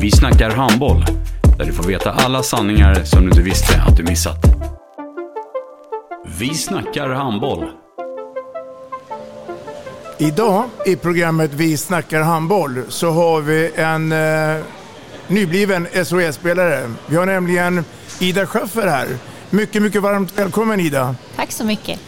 [0.00, 1.04] Vi snackar handboll,
[1.58, 4.36] där du får veta alla sanningar som du inte visste att du missat.
[6.38, 7.70] Vi snackar handboll.
[10.18, 14.64] Idag i programmet Vi snackar handboll så har vi en eh,
[15.28, 16.90] nybliven SHE-spelare.
[17.06, 17.84] Vi har nämligen
[18.20, 19.06] Ida Schaffer här.
[19.50, 21.14] Mycket, mycket varmt välkommen Ida.
[21.36, 22.00] Tack så mycket.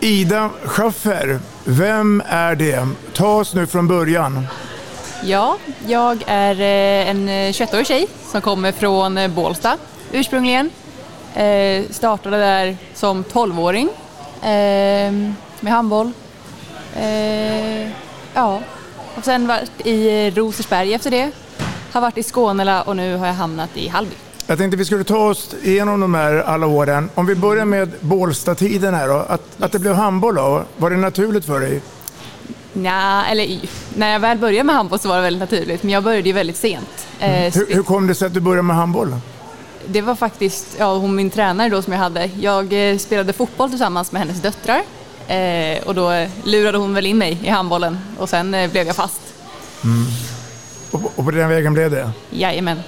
[0.00, 2.88] Ida Schaffer, vem är det?
[3.14, 4.46] Ta oss nu från början.
[5.24, 9.76] Ja, jag är eh, en 21-årig tjej som kommer från eh, Bålsta
[10.12, 10.70] ursprungligen.
[11.34, 13.88] Eh, startade där som 12-åring
[14.42, 15.12] eh,
[15.60, 16.12] med handboll.
[16.96, 17.88] Eh,
[18.34, 18.60] ja,
[19.14, 21.30] och sen varit i Rosersberg efter det.
[21.92, 24.14] Har varit i Skånela och nu har jag hamnat i Hallby.
[24.46, 27.10] Jag tänkte vi skulle ta oss igenom de här alla åren.
[27.14, 29.14] Om vi börjar med Bålsta-tiden här då.
[29.14, 31.80] Att, att det blev handboll då, var det naturligt för dig?
[32.72, 33.60] Nja, eller
[33.98, 36.32] när jag väl började med handboll så var det väldigt naturligt, men jag började ju
[36.32, 37.06] väldigt sent.
[37.20, 39.16] Eh, Hur, hur kom det sig att du började med handboll?
[39.86, 42.30] Det var faktiskt ja, hon min tränare då som jag hade.
[42.40, 44.82] Jag eh, spelade fotboll tillsammans med hennes döttrar
[45.28, 48.96] eh, och då lurade hon väl in mig i handbollen och sen eh, blev jag
[48.96, 49.20] fast.
[50.90, 52.10] Och, och på den vägen blev det?
[52.30, 52.78] Jajamän.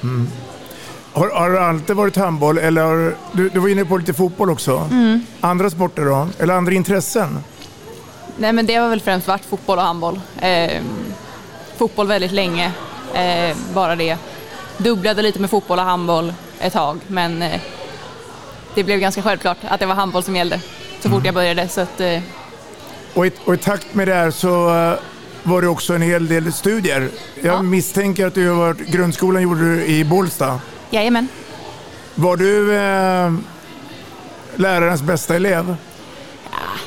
[1.12, 4.50] Har, har det alltid varit handboll eller har, du, du var inne på lite fotboll
[4.50, 4.88] också?
[4.90, 5.26] Mm.
[5.40, 6.28] Andra sporter då?
[6.38, 7.38] Eller andra intressen?
[8.40, 10.20] Nej men det har väl främst varit fotboll och handboll.
[10.40, 10.82] Eh,
[11.76, 12.72] fotboll väldigt länge,
[13.14, 14.16] eh, bara det.
[14.76, 17.60] Dubblade lite med fotboll och handboll ett tag men eh,
[18.74, 20.60] det blev ganska självklart att det var handboll som gällde
[21.00, 21.68] så fort jag började.
[21.68, 22.20] Så att, eh,
[23.14, 24.94] Och i, och i takt med det här så eh,
[25.42, 27.08] var det också en hel del studier.
[27.42, 30.60] Jag misstänker att du har varit, grundskolan gjorde du i Bålsta.
[30.90, 31.28] jajamän.
[32.14, 33.32] Var du eh,
[34.56, 35.76] lärarens bästa elev?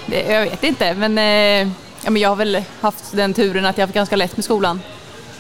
[0.06, 1.74] Det, jag vet inte, men, eh,
[2.04, 4.44] ja, men jag har väl haft den turen att jag har haft ganska lätt med
[4.44, 4.82] skolan.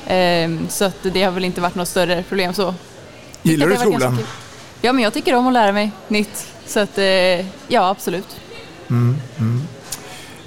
[0.08, 2.74] Eh, så att det har väl inte varit något större problem så.
[3.42, 4.20] Gillar du skolan?
[4.82, 6.48] Ja, men jag tycker om att lära mig nytt.
[6.66, 7.06] Så att, eh,
[7.68, 8.36] ja, absolut.
[8.90, 9.62] Mm, mm.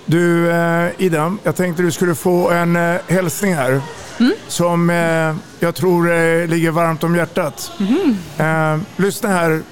[0.07, 3.81] Du eh, Ida, jag tänkte du skulle få en eh, hälsning här.
[4.21, 4.33] Mm.
[4.49, 7.73] Som eh, jag tror eh, ligger varmt om hjärtat.
[7.79, 8.19] Mhm.
[8.39, 9.63] Eh, lyssna här.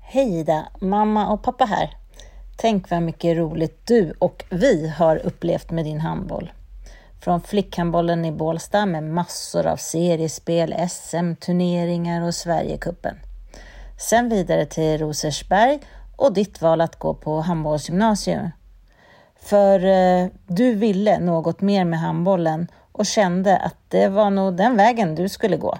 [0.00, 1.90] Hej Ida, mamma och pappa här.
[2.56, 6.52] Tänk vad mycket roligt du och vi har upplevt med din handboll.
[7.20, 13.16] Från flickhandbollen i Bålsta med massor av seriespel, SM-turneringar och Sverigecupen.
[13.98, 15.78] Sen vidare till Rosersberg
[16.16, 18.50] och ditt val att gå på handbollsgymnasium.
[19.36, 24.76] För eh, du ville något mer med handbollen och kände att det var nog den
[24.76, 25.78] vägen du skulle gå.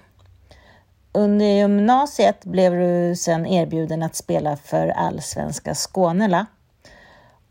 [1.12, 6.46] Under gymnasiet blev du sedan erbjuden att spela för allsvenska Skånela.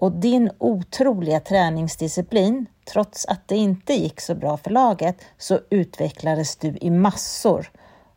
[0.01, 6.56] Och din otroliga träningsdisciplin, trots att det inte gick så bra för laget, så utvecklades
[6.56, 7.72] du i massor.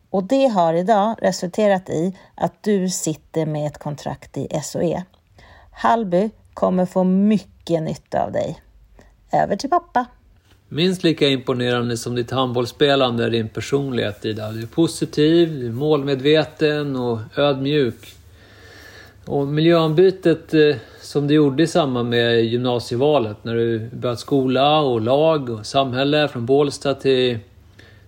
[0.09, 5.03] Och det har idag resulterat i att du sitter med ett kontrakt i SOE.
[5.71, 8.61] Hallby kommer få mycket nytta av dig.
[9.31, 10.05] Över till pappa.
[10.69, 14.51] Minst lika imponerande som ditt handbollsspelande är din personlighet Ida.
[14.51, 18.15] Du är positiv, du är målmedveten och ödmjuk.
[19.25, 20.75] Och miljöombytet eh,
[21.15, 26.27] som du gjorde i samband med gymnasievalet när du började skola och lag och samhälle
[26.27, 27.39] från Bålsta till,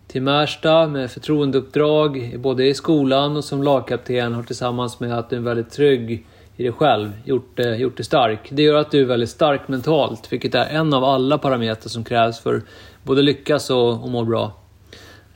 [0.07, 5.35] till Märsta med förtroendeuppdrag både i skolan och som lagkapten har tillsammans med att du
[5.35, 6.25] är väldigt trygg
[6.55, 8.49] i dig själv gjort, gjort dig stark.
[8.49, 12.03] Det gör att du är väldigt stark mentalt, vilket är en av alla parametrar som
[12.03, 12.61] krävs för
[13.03, 14.51] både lyckas och, och må bra.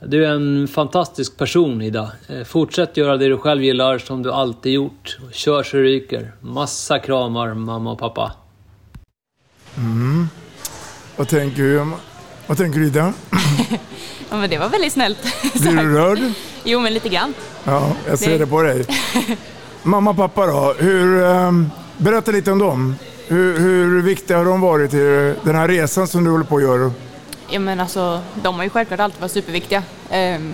[0.06, 2.12] Du är en fantastisk person Ida.
[2.28, 5.18] Eh, Fortsätt göra det du själv gillar som du alltid gjort.
[5.32, 6.32] Kör så ryker.
[6.40, 8.32] Massa kramar mamma och pappa.
[9.76, 10.28] Mm.
[11.16, 11.86] Vad tänker du?
[12.46, 13.12] Vad tänker du Ida?
[14.30, 15.18] Ja, men det var väldigt snällt.
[15.60, 16.18] Blir du rörd?
[16.64, 17.34] Jo, men lite grann.
[17.64, 18.86] Ja, jag ser Det- det på dig.
[19.82, 22.96] Mamma och pappa då, hur, ehm, berätta lite om dem.
[23.28, 26.62] Hur, hur viktiga har de varit i den här resan som du håller på att
[26.62, 26.90] göra?
[27.52, 29.82] Ja, men alltså, de har ju självklart alltid varit superviktiga.
[30.10, 30.52] Ehm,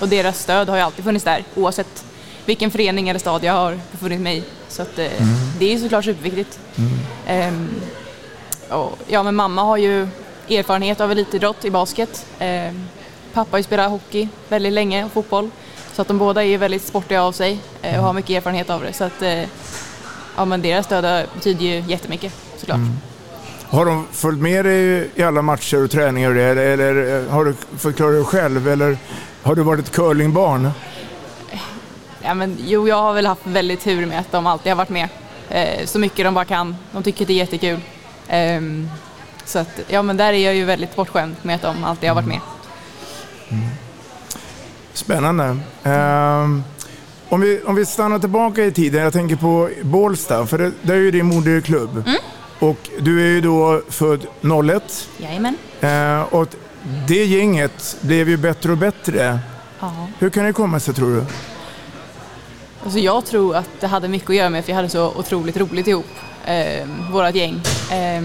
[0.00, 2.04] och deras stöd har ju alltid funnits där, oavsett
[2.46, 4.42] vilken förening eller stad jag har befunnit mig i.
[4.68, 5.10] Så att, eh,
[5.58, 6.58] det är ju såklart superviktigt.
[7.26, 7.68] Ehm,
[8.68, 10.08] och, ja, men mamma har ju
[10.48, 12.26] erfarenhet av elitidrott i basket.
[12.38, 12.88] Ehm,
[13.32, 15.50] pappa har ju spelat hockey väldigt länge och fotboll.
[15.92, 18.70] Så att de båda är ju väldigt sportiga av sig eh, och har mycket erfarenhet
[18.70, 18.92] av det.
[18.92, 19.44] Så att, eh,
[20.36, 22.78] ja, men deras stöd betyder ju jättemycket såklart.
[23.72, 27.30] Har de följt med dig i alla matcher och träningar och det, eller, eller eh,
[27.30, 28.68] har du förklarat dig själv?
[28.68, 28.98] Eller
[29.42, 30.70] har du varit ett curlingbarn?
[32.22, 34.88] Ja, men, jo, jag har väl haft väldigt tur med att de alltid har varit
[34.88, 35.08] med
[35.48, 36.76] eh, så mycket de bara kan.
[36.92, 37.80] De tycker det är jättekul.
[38.28, 38.88] Ehm,
[39.44, 42.14] så att, ja, men där är jag ju väldigt bortskämd med att de alltid har
[42.14, 42.40] varit med.
[44.92, 45.56] Spännande.
[45.82, 46.62] Ehm,
[47.28, 50.92] om, vi, om vi stannar tillbaka i tiden, jag tänker på Bålsta, för det, det
[50.92, 52.04] är ju din moderklubb.
[52.62, 54.26] Och du är ju då född
[54.70, 55.08] 01.
[55.18, 55.56] Jajamän.
[55.80, 56.48] Eh, och
[57.08, 59.38] det gänget blev ju bättre och bättre.
[59.80, 60.06] Ja.
[60.18, 61.24] Hur kan det komma sig tror du?
[62.84, 65.56] Alltså, jag tror att det hade mycket att göra med att vi hade så otroligt
[65.56, 66.06] roligt ihop,
[66.44, 67.60] eh, vårt gäng.
[67.90, 68.22] Eh,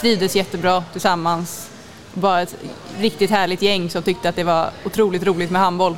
[0.00, 1.70] trivdes jättebra tillsammans.
[2.14, 2.56] Bara ett
[2.98, 5.96] riktigt härligt gäng som tyckte att det var otroligt roligt med handboll.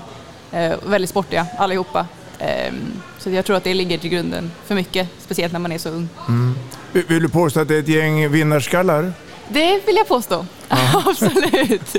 [0.52, 2.06] Eh, väldigt sportiga allihopa.
[2.38, 2.72] Eh,
[3.18, 5.88] så jag tror att det ligger till grunden för mycket, speciellt när man är så
[5.88, 6.08] ung.
[6.26, 9.12] Vill vill du påstå att det är ett gäng vinnarskallar?
[9.48, 10.46] Det vill jag påstå.
[11.06, 11.96] Absolut.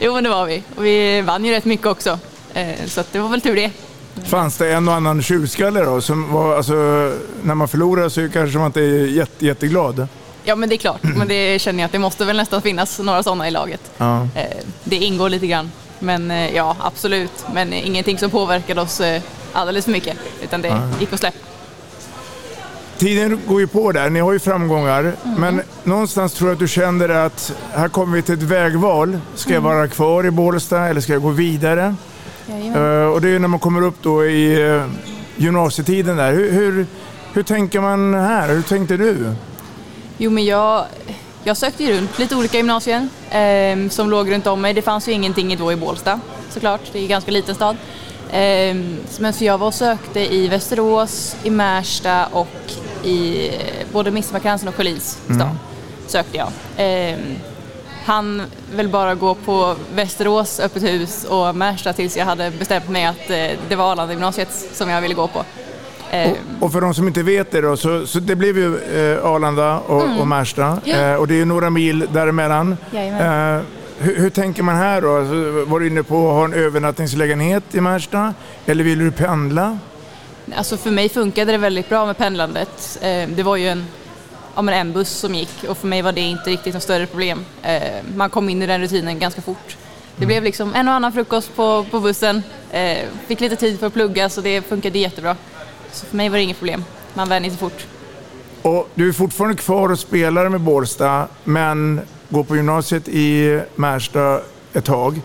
[0.00, 0.62] Jo, men det var vi.
[0.76, 2.18] Och vi vann ju rätt mycket också.
[2.54, 3.70] Eh, Så det var väl tur det.
[4.26, 6.00] Fanns det en och annan tjurskalle då?
[6.00, 6.72] Som var, alltså,
[7.42, 10.08] när man förlorar så kanske man inte är jätte, jätteglad.
[10.44, 11.02] Ja, men det är klart.
[11.02, 13.80] Men det känner jag att det måste väl nästan finnas några sådana i laget.
[13.98, 14.22] Ja.
[14.34, 14.44] Eh,
[14.84, 15.70] Det ingår lite grann.
[15.98, 17.44] Men eh, ja, absolut.
[17.54, 19.00] Men ingenting som påverkade oss
[19.52, 20.16] alldeles för mycket.
[20.42, 21.38] Utan det gick att släppa.
[23.00, 25.00] Tiden går ju på där, ni har ju framgångar.
[25.00, 25.40] Mm.
[25.40, 29.18] Men någonstans tror jag att du kände att här kommer vi till ett vägval.
[29.34, 29.76] Ska jag Mm.
[29.76, 31.94] vara kvar i Bålsta eller ska jag gå vidare?
[32.48, 34.84] Eh, och det är ju när man kommer upp då i eh,
[35.36, 36.32] gymnasietiden där.
[36.32, 36.86] Hur, hur,
[37.32, 38.48] hur tänker man här?
[38.48, 39.34] Hur tänkte du?
[40.18, 40.84] Jo, men jag,
[41.44, 44.74] jag sökte ju runt lite olika gymnasier eh, som låg runt om mig.
[44.74, 46.20] Det fanns ju ingenting då i Bålsta
[46.50, 47.76] såklart, det är en ganska liten stad.
[48.32, 48.76] Eh,
[49.18, 52.48] men så jag var och sökte i Västerås, i Märsta och
[53.04, 53.50] i
[53.92, 55.56] både Midsommarkransen och Sjölins stad.
[56.06, 56.48] Sökte jag.
[57.10, 57.18] Eh,
[58.04, 58.42] han
[58.74, 63.30] väl bara gå på Västerås öppet hus och Märsta tills jag hade bestämt mig att
[63.30, 65.44] eh, det var Arlanda gymnasiet som jag ville gå på.
[66.10, 66.36] Eh, Och,
[66.66, 69.78] och för de som inte vet det då, så, så det blev ju eh, Arlanda
[69.78, 70.18] och, Mm.
[70.18, 70.80] och Märsta.
[70.84, 70.96] Ja.
[70.96, 72.76] Eh, och det är ju några mil däremellan.
[72.90, 73.56] Jajamän.
[73.58, 73.62] Eh,
[73.98, 75.16] hur, hur tänker man här då?
[75.16, 78.34] Alltså, var du inne på att ha en övernattningslägenhet i Märsta?
[78.66, 79.78] Eller vill du pendla?
[80.56, 82.98] Alltså för mig funkade det väldigt bra med pendlandet.
[83.02, 83.86] Eh, Det var ju en,
[84.54, 87.06] ja, men en buss som gick och för mig var det inte riktigt något större
[87.06, 87.44] problem.
[87.62, 87.82] Eh,
[88.16, 89.76] Man kom in i den rutinen ganska fort.
[90.16, 92.42] Det blev liksom en och annan frukost på, på bussen,
[92.72, 95.36] Eh, fick lite tid för att plugga så det funkade jättebra.
[95.92, 96.84] Så för mig var det inget problem.
[97.14, 97.86] Man vänjer sig fort.
[98.62, 104.40] Och du är fortfarande kvar och spelar med Bålsta, men går på gymnasiet i Märsta
[104.72, 105.20] ett tag.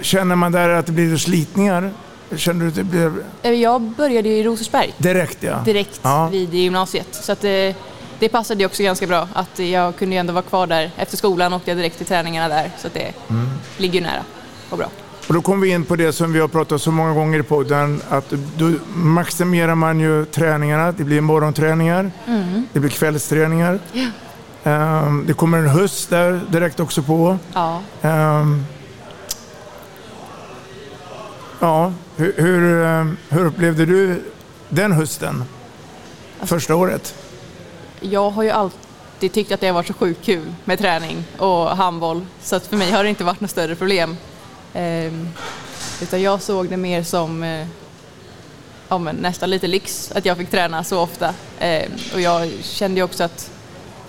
[0.00, 1.90] Känner man där att det blir slitningar?
[2.36, 3.12] Känner du att det blir
[3.42, 5.38] Eh, Jag började i Rosersberg direkt?
[5.40, 5.58] Ja.
[5.64, 6.28] direkt Ja.
[6.32, 7.08] vid gymnasiet.
[7.10, 7.74] Så att det,
[8.18, 10.90] det passade också ganska bra att jag kunde ändå vara kvar där.
[10.96, 13.48] Efter skolan åkte jag direkt till träningarna där så att det Mm.
[13.78, 14.22] ligger nära
[14.70, 14.86] och bra.
[15.28, 17.42] Och då kommer vi in på det som vi har pratat så många gånger i
[17.42, 20.92] podden, att då maximerar man ju träningarna.
[20.92, 22.66] Det blir morgonträningar, Mm.
[22.72, 23.78] det blir kvällsträningar.
[23.92, 24.06] Ja.
[24.70, 27.38] Ehm, det kommer en höst där direkt också på.
[27.52, 27.80] Ja.
[28.02, 28.64] Ehm,
[31.60, 34.22] ja, hur, hur, ehm, hur upplevde du
[34.68, 35.44] den hösten?
[36.40, 37.14] Första året?
[38.00, 41.76] Jag har ju alltid tyckt att det har varit så sjukt kul med träning och
[41.76, 44.16] handboll så att för mig har det inte varit något större problem.
[44.74, 45.28] Ehm,
[46.02, 47.66] utan jag såg det mer som eh,
[48.88, 51.34] ja, nästan lite lyx att jag fick träna så ofta.
[51.58, 53.50] Ehm, och jag kände ju också att,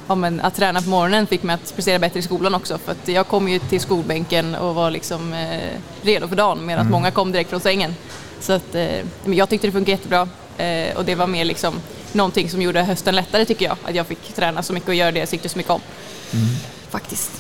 [0.08, 2.92] ja, men att träna på morgonen fick mig att prestera bättre i skolan också för
[2.92, 5.60] att jag kom ju till skolbänken och var liksom eh,
[6.02, 6.92] redo för dagen medan Mm.
[6.92, 7.96] många kom direkt från sängen.
[8.40, 11.74] Så att, eh, jag tyckte det funkade jättebra eh, och det var mer liksom
[12.12, 13.78] någonting som gjorde hösten lättare tycker jag.
[13.84, 15.82] Att jag fick träna så mycket och göra det jag tyckte så mycket om.
[16.90, 17.32] Faktiskt.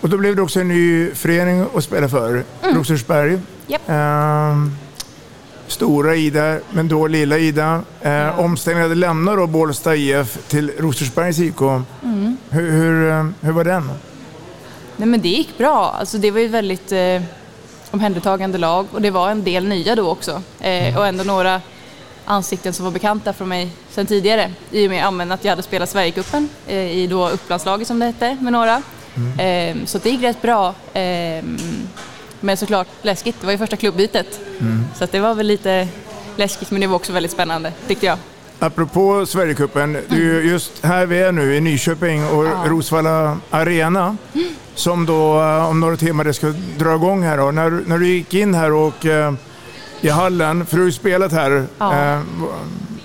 [0.00, 2.76] Och då blev det också en ny förening att spela för, Mm.
[2.76, 3.38] Rosersberg.
[3.66, 3.82] Japp.
[3.88, 4.76] Ehm,
[5.70, 7.82] stora Ida, men då lilla Ida.
[8.06, 11.60] Uh, Omställningen att lämna då Bålsta IF till Rosersbergs IK.
[11.60, 12.36] Mm.
[12.50, 13.90] Hur, hur, eh, hur var den?
[14.96, 15.96] Nej men det gick bra.
[15.98, 17.22] Alltså det var ju väldigt, eh,
[17.90, 20.42] omhändertagande lag och det var en del nya då också.
[20.60, 21.60] Eh, och ändå några
[22.24, 25.90] ansikten som var bekanta från mig sedan tidigare i och med att jag hade spelat
[25.90, 28.82] Sverigecupen eh, i då Upplandslaget som det hette med några.
[29.38, 30.74] Eh, så det gick rätt bra.
[32.40, 34.40] Men såklart läskigt, det var ju första klubbytet.
[34.60, 34.84] Mm.
[34.98, 35.88] Så det var väl lite
[36.36, 38.18] läskigt men det var också väldigt spännande tyckte jag.
[38.58, 44.16] Apropå Sverigecupen, det är ju just här vi är nu i Nyköping och Rosvalla Arena
[44.74, 47.40] som då eh, om några timmar det ska dra igång här.
[47.40, 49.32] Och när, när du gick in här och eh,
[50.00, 52.12] i hallen, för du har ju spelat här Ja.
[52.14, 52.20] eh,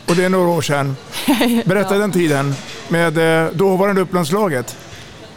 [0.07, 0.95] och det är några år sedan.
[1.65, 2.55] Berätta den tiden
[2.87, 4.77] med eh, dåvarande Upplandslaget.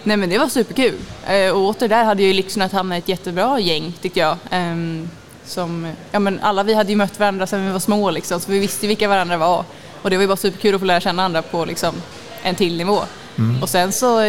[0.09, 0.95] Nej men det var superkul.
[1.27, 4.37] Eh, och åter där hade ju Lyxen att hamna i ett jättebra gäng tyckte jag.
[4.51, 5.11] Ehm,
[5.45, 8.53] som, ja men alla vi hade ju mött varandra sedan vi var små liksom, så
[8.53, 9.65] vi visste vilka varandra var.
[10.03, 11.95] Och det var ju bara superkul att få lära känna andra på liksom
[12.43, 13.01] en till nivå.
[13.39, 13.63] Mm.
[13.63, 14.23] Och sen så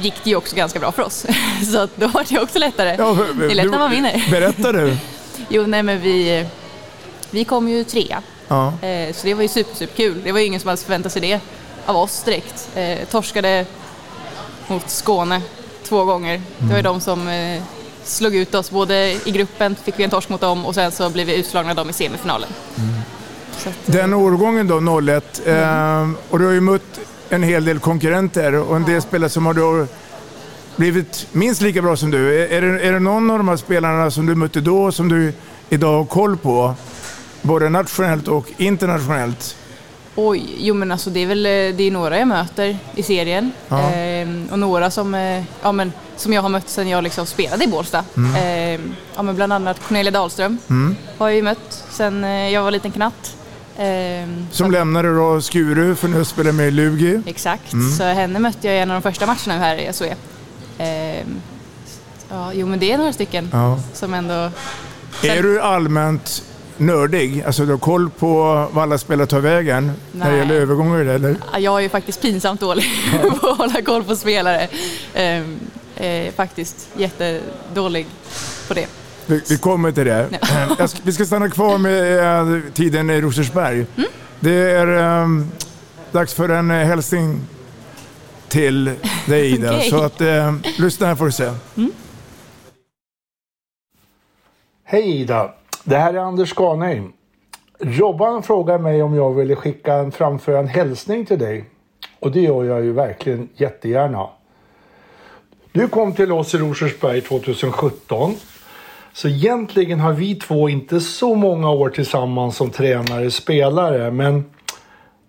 [0.00, 1.26] gick det ju också ganska bra för oss.
[1.72, 2.96] så att då var det också lättare.
[2.98, 4.26] Ja, det är lätt när man vinner.
[4.30, 4.96] Berätta du.
[5.48, 6.46] jo, nej men vi,
[7.30, 8.22] vi kom ju trea.
[8.48, 8.72] Ja.
[8.82, 10.20] Eh, Så det var ju super, superkul.
[10.24, 11.40] Det var ju ingen som hade förväntat sig det
[11.86, 12.68] av oss direkt.
[12.74, 13.66] Eh, torskade
[14.70, 15.42] mot Skåne
[15.82, 16.42] två gånger.
[16.58, 17.62] Det var ju de som eh,
[18.04, 18.70] slog ut oss.
[18.70, 21.70] Både i gruppen fick vi en torsk mot dem och sen så blev vi utslagna
[21.70, 22.48] av dem i semifinalen.
[23.58, 27.78] Så att, Den årgången då, 01, eh, och du har ju mött en hel del
[27.78, 29.86] konkurrenter och en del spelare som har då
[30.76, 32.42] blivit minst lika bra som du.
[32.42, 35.08] Är, är, det, är det någon av de här spelarna som du mötte då som
[35.08, 35.32] du
[35.68, 36.74] idag har koll på?
[37.42, 39.56] Både nationellt och internationellt?
[40.14, 43.52] Oj, jo men alltså det är väl eh, det är några jag möter i serien.
[43.68, 43.90] Ja.
[43.90, 47.64] Ehm, och några som, eh, ja, men, som jag har mött sedan jag liksom spelade
[47.64, 48.04] i Bålsta.
[48.16, 48.34] Mm.
[48.36, 50.96] Ehm, ja, men bland annat Cornelia Dahlström Mm.
[51.18, 53.36] har jag ju mött sedan eh, jag var liten knatt.
[53.78, 57.22] Ehm, Som lämnade då Skuru för nu spelar med i Lugi.
[57.26, 57.92] Exakt, Mm.
[57.92, 60.14] så henne mötte jag i en av de första matcherna här i SOE.
[60.78, 61.40] Ehm,
[62.30, 63.78] ja, jo men det är några stycken Ja.
[63.92, 64.50] som ändå...
[65.22, 66.42] Är du allmänt
[66.80, 67.42] nördig?
[67.46, 70.38] Alltså du har koll på vad alla spelare tar vägen när det Nej.
[70.38, 71.36] gäller övergångar eller?
[71.52, 72.84] Ja, Jag är ju faktiskt pinsamt dålig
[73.40, 74.68] på att hålla koll på spelare.
[75.14, 75.60] Ehm,
[75.96, 78.06] eh, faktiskt jättedålig
[78.68, 78.86] på det.
[79.26, 80.28] Vi, vi kommer till det.
[80.78, 83.86] Jag ska, vi ska stanna kvar med eh, tiden i Rosersberg.
[84.40, 85.28] Det är eh,
[86.12, 87.40] dags för en eh, hälsning
[88.48, 88.84] till
[89.26, 89.70] dig Ida.
[89.76, 89.90] Okej.
[89.90, 91.50] Så att, eh, lyssna här får du se.
[94.84, 95.54] Hej Ida!
[95.84, 97.12] Det här är Anders Skanheim.
[97.78, 101.64] Robban frågar mig om jag ville skicka en, framföra en hälsning till dig.
[102.20, 104.28] Och det gör jag ju verkligen jättegärna.
[105.72, 108.34] Du kom till oss i Rosersberg 2017.
[109.12, 114.10] Så egentligen har vi två inte så många år tillsammans som tränare spelare.
[114.10, 114.44] Men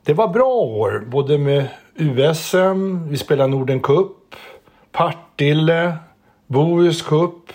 [0.03, 1.03] det var bra år.
[1.07, 4.35] Både med USM, vi spelade Norden Cup,
[4.91, 5.93] Partille,
[6.47, 7.51] Bohus Cup.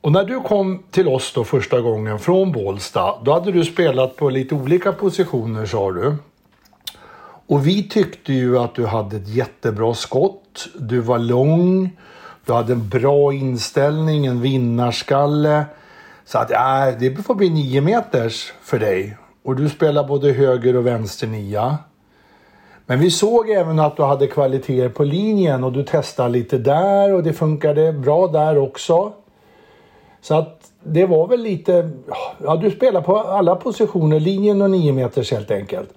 [0.00, 4.16] Och när du kom till oss då första gången från Bålsta, då hade du spelat
[4.16, 6.16] på lite olika positioner sa du.
[7.46, 11.90] Och vi tyckte ju att du hade ett jättebra skott, du var lång,
[12.46, 15.64] du hade en bra inställning, en vinnarskalle.
[16.24, 19.16] Så att ja, det får bli nio meters för dig.
[19.42, 21.78] Och du spelar både höger och vänster nia.
[22.86, 27.14] Men vi såg även att du hade kvaliteter på linjen och du testade lite där
[27.14, 29.12] och det funkade bra där också.
[30.20, 31.90] Så att det var väl lite,
[32.44, 35.94] ja du spelar på alla positioner, linjen och 9 meters helt enkelt.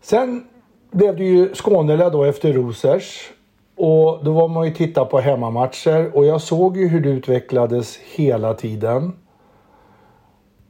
[0.00, 0.44] Sen
[0.90, 3.30] blev det ju Skånela då efter Rosers.
[3.76, 7.98] Och då var man ju titta på hemmamatcher och jag såg ju hur du utvecklades
[8.14, 9.12] hela tiden.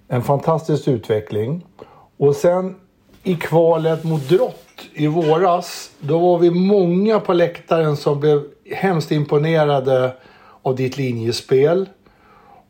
[0.08, 1.66] En fantastisk utveckling.
[2.16, 2.76] Och sen
[3.22, 4.54] i kvalet mot Drott
[4.94, 10.12] i våras, då var vi många på läktaren som blev hemskt imponerade
[10.62, 11.88] av ditt linjespel.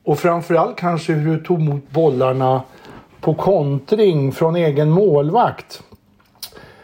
[0.09, 2.63] Och framförallt kanske hur du tog emot bollarna
[3.21, 5.83] på kontring från egen målvakt.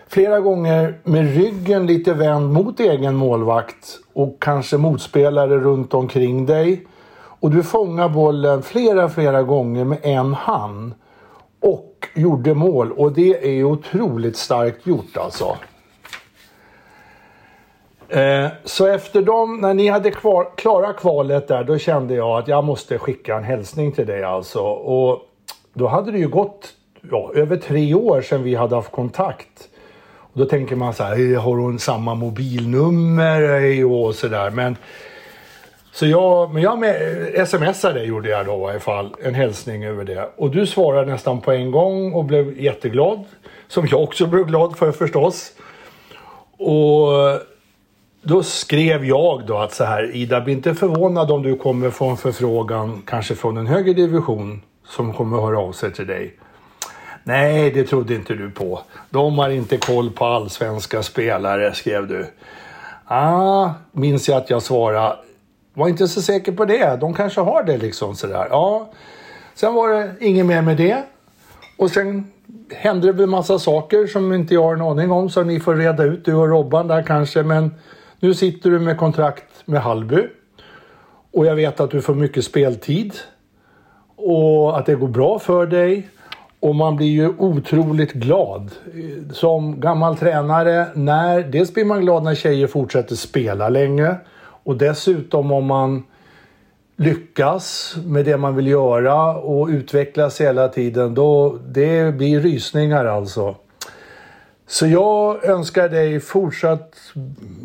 [0.09, 6.87] Flera gånger med ryggen lite vänd mot egen målvakt och kanske motspelare runt omkring dig.
[7.16, 10.95] Och du fångar bollen flera, flera gånger med en hand.
[11.61, 12.93] Och gjorde mål.
[12.93, 15.57] Och det är ju otroligt starkt gjort alltså.
[18.14, 22.49] Eh, Så efter dem, när ni hade kvar, klarat kvalet där, då kände jag att
[22.49, 24.61] jag måste skicka en hälsning till dig alltså.
[24.61, 25.21] Och
[25.73, 26.68] då hade det ju gått
[27.11, 29.68] ja, över tre år sedan vi hade haft kontakt.
[30.16, 34.50] Och då tänker man så här, har hon samma mobilnummer och sådär.
[34.50, 34.76] Men
[35.92, 40.04] så jag, men jag med, smsade gjorde jag då i alla fall, en hälsning över
[40.04, 40.28] det.
[40.37, 43.25] Och du svarade nästan på en gång och blev jätteglad.
[43.68, 45.52] Som jag också blev glad för förstås.
[46.59, 47.09] Och
[48.25, 52.09] då skrev jag då att så här, Ida, bli inte förvånad om du kommer få
[52.09, 56.35] en förfrågan, kanske från en högre division, som kommer höra av sig till dig.
[57.25, 58.81] Nej, det trodde inte du på.
[59.11, 62.26] De har inte koll på allsvenska spelare, skrev du.
[63.04, 65.16] Ah, minns jag att jag svarade.
[65.75, 66.97] Var inte så säker på det.
[67.00, 68.47] De kanske har det liksom sådär.
[68.50, 68.90] Ja.
[69.54, 71.02] Sen var det inget mer med det.
[71.78, 72.33] Och sen
[72.71, 75.31] hände det väl massa saker som inte jag har en aning om.
[75.31, 77.43] Så ni får reda ut, du och Robban där kanske.
[77.43, 77.75] Men
[78.25, 80.26] nu sitter du med kontrakt med Hallby.
[81.33, 83.14] Och jag vet att du får mycket speltid.
[84.16, 86.09] Och att det går bra för dig.
[86.61, 88.71] Och man blir ju otroligt glad
[89.33, 90.87] som gammal tränare.
[90.95, 94.16] När, dels blir man glad när tjejer fortsätter spela länge.
[94.40, 96.02] Och dessutom om man
[96.97, 101.14] lyckas med det man vill göra och utvecklas hela tiden.
[101.14, 103.57] Då, det blir rysningar alltså.
[104.75, 106.95] Så jag önskar dig fortsatt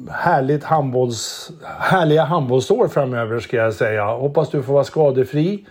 [0.10, 4.06] härligt handbolls, härliga handbollsår framöver ska jag säga.
[4.06, 5.66] Hoppas du får vara skadefri.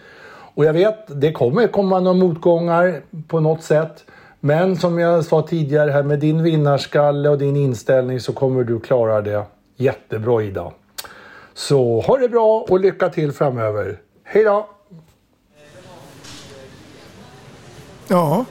[0.55, 4.05] Och jag vet, det kommer komma några motgångar på något sätt.
[4.41, 8.81] Men som jag sa tidigare här med din vinnarskalle och din inställning så kommer du
[8.81, 9.45] klara det
[9.77, 10.73] jättebra Ida.
[11.55, 13.99] Så ha det bra och lycka till framöver.
[14.25, 14.69] Hej då!
[18.09, 18.45] Ja.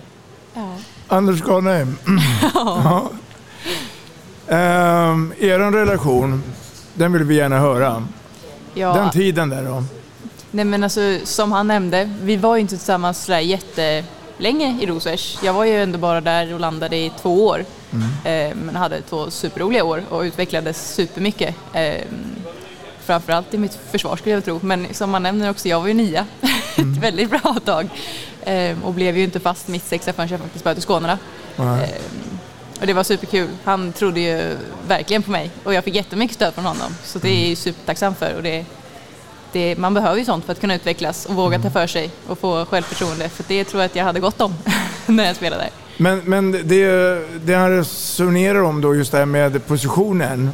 [0.53, 0.77] Ja.
[1.07, 1.97] Anders Garnheim.
[2.53, 3.09] ja.
[4.47, 6.43] Ehm, er relation,
[6.93, 8.07] den vill vi gärna höra.
[8.73, 8.93] Ja.
[8.93, 9.83] Den tiden där då?
[10.51, 15.37] Nej men alltså som han nämnde, vi var ju inte tillsammans sådär jättelänge i Rosers.
[15.43, 17.65] Jag var ju ändå bara där och landade i två år.
[18.25, 21.55] Eh, men hade två superroliga år och utvecklades supermycket.
[21.73, 22.01] Eh,
[23.07, 24.59] framförallt i mitt försvar skulle jag tro.
[24.63, 26.25] Men som man nämner också, jag var ju nia
[26.75, 27.89] ett väldigt bra tag.
[28.41, 31.17] Eh, och blev ju inte fast mitt sexa förrän jag faktiskt började Skånerna.
[31.55, 31.83] Nej.
[31.83, 33.49] Eh, och det var superkul.
[33.63, 36.91] Han trodde ju verkligen på mig och jag fick jättemycket stöd från honom.
[37.03, 38.33] Så det är jag supertacksam för.
[38.35, 38.65] Och det,
[39.51, 42.39] det, man behöver ju sånt för att kunna utvecklas och våga ta för sig och
[42.39, 43.29] få självförtroende.
[43.29, 44.53] För det tror jag att jag hade gott om
[45.05, 45.71] när jag spelade där.
[45.97, 46.85] Men, men det,
[47.45, 50.51] det han resonerar om då, just det här med positionen.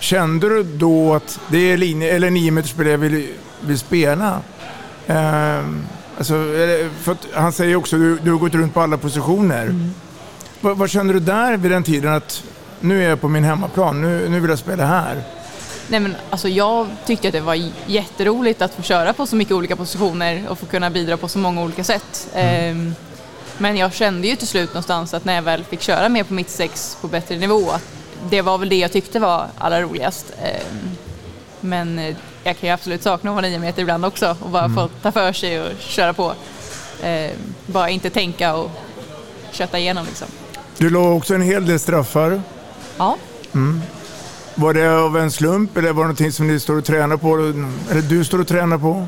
[0.00, 3.28] Kände du då att det är linje, eller nio meters spelare jag vill,
[3.60, 4.40] vill spela?
[5.06, 5.86] Ehm,
[6.18, 6.34] alltså,
[7.02, 9.90] för han säger också att du, du har gått runt på alla positioner.
[10.60, 12.42] Vad, vad kände du där vid den tiden att
[12.80, 15.22] nu är jag på min hemmaplan, nu, nu vill jag spela här?
[15.88, 19.54] Nej, men, alltså, jag tyckte att det var jätteroligt att få köra på så mycket
[19.54, 22.28] olika positioner och få kunna bidra på så många olika sätt.
[22.34, 22.94] Ehm,
[23.58, 26.34] men jag kände ju till slut någonstans att när jag väl fick köra mer på
[26.34, 27.99] mitt sex på bättre nivå, att
[28.30, 30.32] det var väl det jag tyckte var allra roligast.
[30.42, 30.96] Ehm,
[31.60, 31.98] men
[32.44, 35.12] jag kan ju absolut sakna att vara nio meter ibland också och bara få ta
[35.12, 36.32] för sig och köra på.
[37.02, 37.30] Ehm,
[37.66, 38.70] bara inte tänka och
[39.52, 40.28] kötta igenom liksom.
[40.78, 42.42] Du la också en hel del straffar.
[42.98, 43.16] Ja.
[43.54, 43.82] Mm.
[44.54, 47.36] Var det av en slump eller var det någonting som ni står och tränar på?
[47.90, 49.06] Eller du står och tränar på?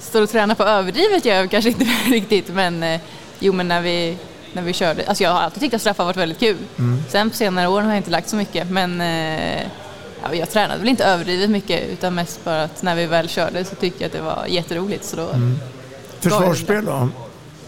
[0.00, 3.00] Står och tränar på överdrivet gör jag kanske inte riktigt men eh,
[3.38, 4.16] jo men när vi,
[4.52, 6.56] när vi körde, alltså jag har alltid tyckt att straffar varit väldigt kul.
[6.78, 7.02] Mm.
[7.08, 9.62] Sen på senare år har jag inte lagt så mycket men eh,
[10.22, 13.64] ja, jag tränade väl inte överdrivet mycket utan mest bara att när vi väl körde
[13.64, 15.58] så tyckte jag att det var jätteroligt så då Mm.
[16.20, 17.08] Försvarsspel då?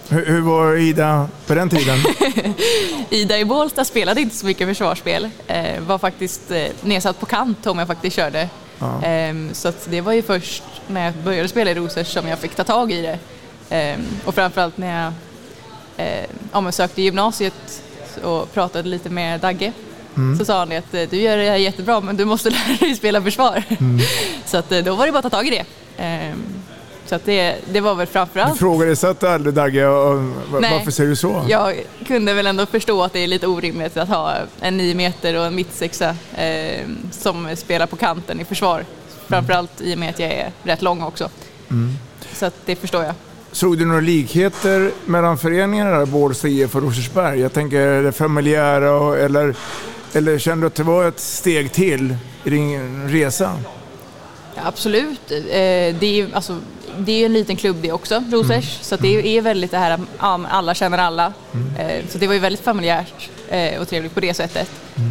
[0.08, 1.98] Hur, hur var Ida på den tiden?
[3.10, 5.30] Ida i Bålsta spelade inte så mycket försvarsspel.
[5.46, 8.48] Eh, var faktiskt eh, nedsatt på kant om jag faktiskt körde.
[8.78, 9.02] Ja.
[9.02, 12.54] Ehm, så det var ju först när jag började spela i Rosers som jag fick
[12.54, 13.18] ta tag i det.
[13.70, 15.12] Ehm, och framförallt när jag
[16.00, 17.82] eh, ja, men sökte gymnasiet
[18.22, 19.72] och pratade lite med Dagge.
[20.16, 20.38] Mm.
[20.38, 22.94] Så sa han att eh, du gör det här jättebra men du måste lära dig
[22.94, 23.62] spela försvar.
[24.44, 25.64] så att, eh, då var det bara att ta tag i det.
[25.98, 26.44] Ehm,
[27.06, 30.22] så att det, det var väl Du framförallt frågade satt aldrig Dagge och,
[30.60, 30.72] Nej.
[30.72, 31.44] varför säger du så?
[31.48, 35.34] Jag kunde väl ändå förstå att det är lite orimligt att ha en 9 meter
[35.38, 38.84] och en mittsexa eh, som spelar på kanten i försvar.
[39.26, 41.30] Framförallt i och med att jag är rätt lång också.
[41.70, 41.94] Mm.
[42.32, 43.14] Så att det förstår jag.
[43.52, 47.40] Såg du några likheter mellan föreningarna där, Bålsta IF och Rosersberg?
[47.40, 49.54] Jag tänker det familjära och, eller,
[50.12, 53.58] eller kände du att det var ett steg till i din resa?
[54.54, 55.30] Ja, absolut.
[55.30, 56.58] Eh, det, är ju, alltså,
[56.98, 58.78] det är en liten klubb det också, Rosers.
[58.80, 60.00] Så att det är väldigt det här att
[60.48, 61.32] alla känner alla.
[61.78, 64.70] Eh, så det var ju väldigt familjärt eh, och trevligt på det sättet.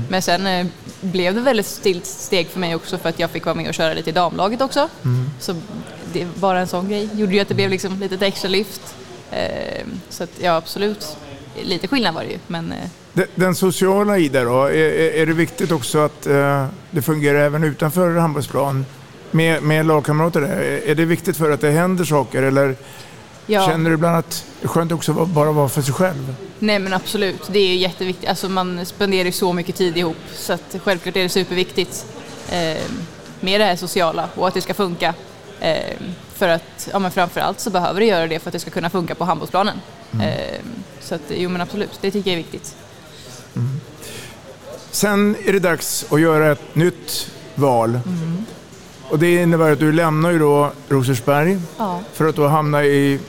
[0.10, 0.72] Men sen
[1.02, 3.74] blev det väldigt stilt steg för mig också för att jag fick vara med och
[3.74, 4.90] köra lite i damlaget också.
[5.40, 5.56] Så
[6.14, 8.96] det bara en sån grej gjorde ju att det blev liksom lite extra lyft.
[9.32, 11.18] Eh, så att ja, absolut.
[11.64, 14.74] Lite skillnad var det ju, men eh, Den, sociala Ida då, är,
[15.16, 18.86] är det viktigt också att eh, det fungerar även utanför handbollsplan?
[19.32, 20.42] Med, med lagkamrater?
[20.86, 22.76] Är- det viktigt för att det händer saker eller
[23.46, 23.68] Ja.
[23.68, 26.36] känner du ibland att det är skönt också att bara vara för sig själv?
[26.60, 28.30] Nej men absolut, det är ju jätteviktigt.
[28.30, 32.06] Alltså man spenderar ju så mycket tid ihop så att självklart är det superviktigt.
[32.52, 32.78] eh,
[33.40, 35.14] med det här sociala och att det ska funka.
[35.62, 35.96] Eh,
[36.34, 38.90] för att, ja men framförallt så behöver det göra det för att det ska kunna
[38.90, 39.82] funka på handbollsplanen.
[40.14, 40.28] Mm.
[40.28, 40.60] Eh,
[41.02, 42.76] så att, jo men absolut, det tycker jag är viktigt.
[43.56, 43.80] Mm.
[44.92, 47.90] Sen är det dags att göra ett nytt val.
[48.06, 48.46] Mm.
[49.10, 52.02] Och det innebär att du lämnar ju då Rosersberg Ja.
[52.14, 53.20] för att då hamna i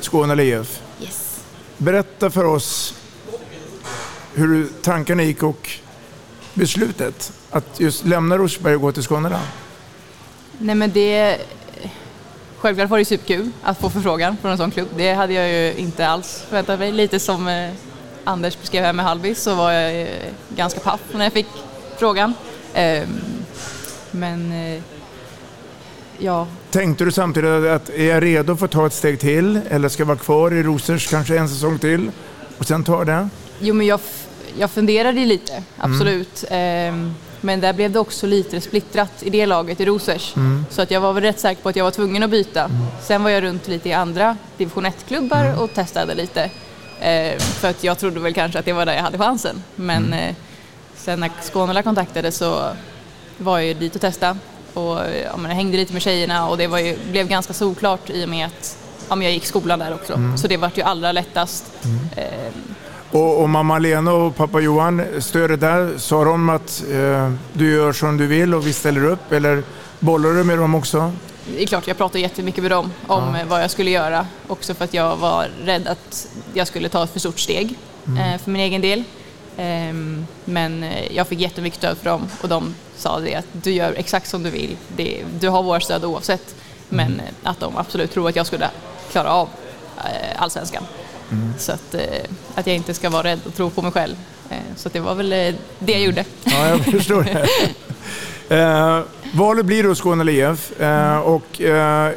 [0.00, 0.80] Skåne IF.
[1.02, 1.40] Yes.
[1.76, 2.94] Berätta för oss
[4.34, 5.70] hur tankarna gick och
[6.54, 9.38] beslutet att just lämna Rosersberg och gå till Skåne.
[10.58, 11.38] Nej men det...
[12.58, 14.88] Självklart var det superkul att få förfrågan från en sån klubb.
[14.96, 16.92] Det hade jag ju inte alls förväntat mig.
[16.92, 17.70] Lite som eh,
[18.24, 20.08] Anders beskrev här med Hallby så var jag eh,
[20.56, 21.46] ganska paff när jag fick
[21.98, 22.34] frågan.
[22.74, 23.08] Ehm,
[24.10, 24.82] men eh,
[26.18, 29.88] ja, Tänkte du samtidigt att är jag redo för att ta ett steg till eller
[29.88, 32.10] ska jag vara kvar i Rosers kanske en säsong till
[32.58, 33.28] och sen ta det?
[33.60, 34.00] jo men jag,
[34.58, 36.44] jag funderade lite, absolut.
[36.50, 40.36] Ehm, men där blev det också lite splittrat i det laget i Rosers.
[40.36, 40.66] Mm.
[40.70, 42.70] Så att jag var väl rätt säker på att jag var tvungen att byta.
[43.02, 46.50] Sen var jag runt lite i andra division 1-klubbar och testade lite.
[47.00, 49.62] Eh, för att jag trodde väl kanske att det var där jag hade chansen.
[49.74, 50.34] Men eh,
[50.96, 52.70] sen när Skånela kontaktade så
[53.38, 54.38] var jag ju dit och testa.
[54.74, 58.10] Och ja, men jag hängde lite med tjejerna och det var ju, blev ganska solklart
[58.10, 58.76] i och med att
[59.08, 60.12] ja, men jag gick skolan där också.
[60.12, 60.38] Mm.
[60.38, 61.64] Så det vart ju allra lättast.
[62.16, 62.52] Eh,
[63.16, 67.92] Och, och mamma Lena och pappa Johan, stödet där, sa de att eh, du gör
[67.92, 69.62] som du vill och vi ställer upp eller
[70.00, 71.12] bollar du med dem också?
[71.56, 73.44] Det är klart, jag pratade jättemycket med dem om Ja.
[73.48, 74.26] vad jag skulle göra.
[74.46, 77.74] Också för att jag var rädd att jag skulle ta ett för stort steg
[78.06, 78.18] Mm.
[78.34, 79.04] eh, för min egen del.
[79.56, 83.70] Ehm, men eh, jag fick jättemycket stöd för dem och de sa det att du
[83.72, 84.76] gör exakt som du vill.
[84.96, 86.54] Det, du har vårt stöd oavsett.
[86.88, 87.20] Men Mm.
[87.42, 88.70] att de absolut tror att jag skulle
[89.12, 89.48] klara av
[89.98, 90.82] eh, allsvenskan.
[91.32, 91.52] Mm.
[91.58, 92.00] Så att, eh,
[92.54, 94.16] att jag inte ska vara rädd och tro på mig själv.
[94.50, 96.24] Eh, så det var väl eh, det jag gjorde.
[96.44, 97.48] Ja, jag förstår det.
[98.48, 99.00] Eh,
[99.34, 102.12] valet blir då Skåne IF eh, och eh,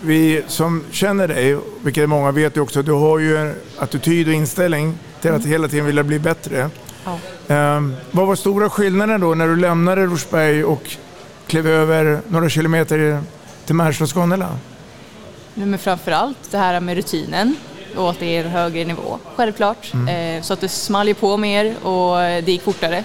[0.00, 4.34] vi som känner dig, vilket många, vet ju också du har ju en attityd och
[4.34, 6.70] inställning till att hela tiden vilja bli bättre.
[7.04, 7.18] Ja.
[8.10, 10.96] Vad var stora skillnaden då när du lämnade Rosberg och
[11.46, 13.22] klev över några kilometer
[13.66, 14.58] till Märsta och Skånela?
[15.54, 17.56] Nej, men framförallt det här med rutinen
[17.96, 19.94] och att det är en högre nivå, självklart.
[19.94, 20.36] Mm.
[20.36, 23.04] Eh, så att det small ju på mer och det gick fortare.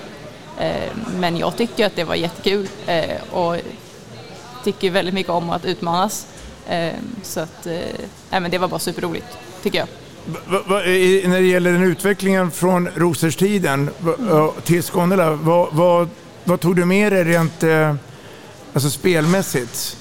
[0.60, 3.56] Eh, men jag tycker att det var jättekul eh, och
[4.64, 6.28] tycker väldigt mycket om att utmanas.
[7.24, 7.66] Så att,
[8.30, 9.88] nej, men det var bara superroligt, tycker jag.
[10.26, 13.90] Va, va, när det gäller den utvecklingen från Roserstiden
[14.30, 16.10] ja, till Skånela, vad, vad,
[16.44, 17.64] vad tog du med dig rent
[18.74, 19.98] alltså spelmässigt?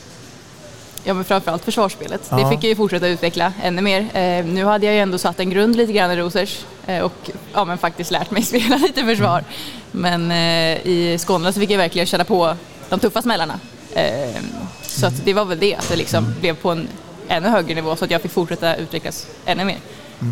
[1.04, 2.20] Ja, men framförallt försvarsspelet.
[2.30, 2.37] Ja.
[2.37, 4.00] Det fick jag ju fortsätta utveckla ännu mer.
[4.00, 7.30] Eh, nu hade jag ju ändå satt en grund lite grann i Rosers eh, och
[7.52, 9.44] ja, men faktiskt lärt mig spela lite försvar.
[9.90, 12.54] Men eh, i Skåne så fick jag verkligen känna på
[12.88, 13.61] de tuffa smällarna.
[13.94, 14.42] Eh,
[14.82, 16.88] så att det var väl det, att det liksom blev på en
[17.28, 19.78] ännu högre nivå så att jag fick fortsätta utvecklas ännu mer.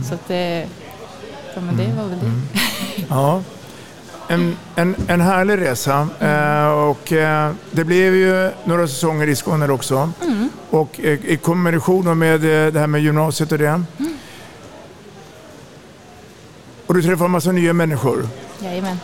[0.08, 0.66] Så att eh, ja,
[1.60, 2.32] men det var väl det.
[3.08, 3.42] Ja.
[4.28, 9.68] En, en, en härlig resa eh, och eh, det blev ju några säsonger i Skåne
[9.68, 10.12] också.
[10.22, 10.48] Mm.
[10.70, 13.82] Och eh, i kombination med eh, det här med gymnasiet och det.
[16.86, 18.28] Och du träffar en massa nya människor.
[18.60, 18.96] Jajamän.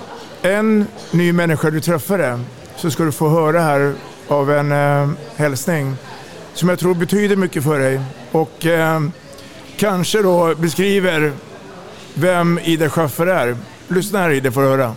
[0.42, 2.40] En ny människa du träffade
[2.76, 3.94] så ska du få höra här
[4.28, 5.96] av en eh, hälsning
[6.54, 8.00] som jag tror betyder mycket för dig
[8.32, 9.00] och eh,
[9.76, 11.32] kanske då beskriver
[12.14, 13.56] vem Ida Schaffer är.
[13.88, 14.94] Lyssna här Ida får höra.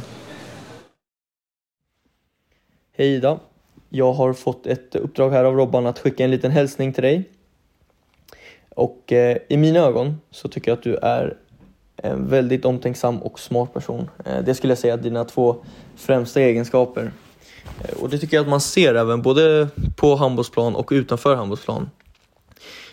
[2.98, 3.40] Hej Ida.
[3.90, 7.30] Jag har fått ett uppdrag här av Robban att skicka en liten hälsning till dig.
[8.70, 11.38] Och eh, i mina ögon så tycker jag att du är
[11.98, 14.10] en väldigt omtänksam och smart person.
[14.26, 15.56] Eh, det skulle jag säga är dina två
[15.96, 17.12] främsta egenskaper.
[17.82, 21.90] Eh, och det tycker jag att man ser även både på handbollsplan och utanför handbollsplan.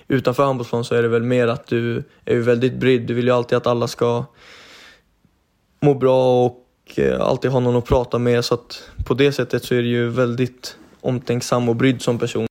[0.09, 3.03] Utanför handbollsplan så är det väl mer att du är väldigt brydd.
[3.07, 4.25] Du vill ju alltid att alla ska
[5.81, 6.62] må bra och
[6.95, 9.89] Eh, alltid ha någon att prata med så att på det sättet så är du
[9.89, 12.47] ju väldigt omtänksam och brydd som person.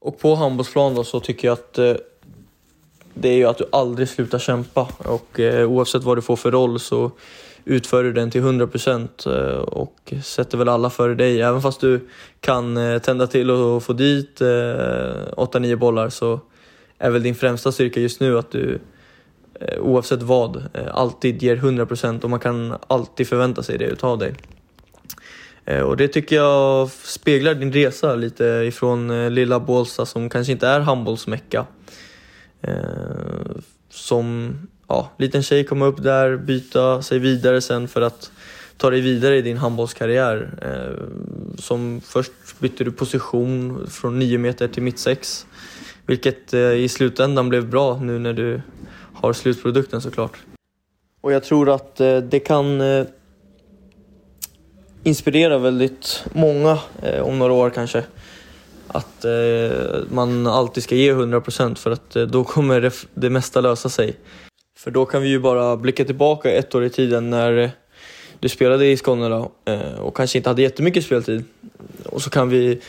[0.00, 1.94] Och på handbollsplan då så tycker jag att eh,
[3.14, 6.50] det är ju att du aldrig slutar kämpa och eh, oavsett vad du får för
[6.50, 7.10] roll så
[7.64, 11.42] utför du den till 100% eh, och sätter väl alla före dig.
[11.42, 12.08] Även fast du
[12.40, 16.40] kan eh, tända till och få dit eh, 8-9 bollar så
[16.98, 18.78] är väl din främsta styrka just nu att du
[19.60, 24.18] Eh, oavsett vad eh, alltid ger 100% och man kan alltid förvänta sig det utav
[24.18, 24.34] dig.
[25.64, 30.68] Eh, och det tycker jag speglar din resa lite ifrån lilla Bålsta som kanske inte
[30.68, 31.66] är handbollsmecka.
[33.90, 34.54] Som
[34.88, 38.32] ja, liten tjej komma upp där, byta sig vidare sen för att
[38.76, 40.50] ta dig vidare i din handbollskarriär.
[41.58, 45.46] Som först bytte du position från 9 meter till mittsex.
[46.06, 48.60] Vilket i slutändan blev bra nu när du
[49.22, 50.36] har slutprodukten såklart.
[51.20, 53.06] Och jag tror att eh, det kan eh,
[55.02, 58.04] inspirera väldigt många eh, om några år kanske.
[58.88, 59.70] Att eh,
[60.10, 64.16] man alltid ska ge 100% för att eh, då kommer det, det mesta lösa sig.
[64.78, 67.70] För då kan vi ju bara blicka tillbaka ett år i tiden när eh,
[68.40, 71.44] du spelade i Skåne eh, och kanske inte hade jättemycket speltid.
[72.04, 72.80] Och så kan vi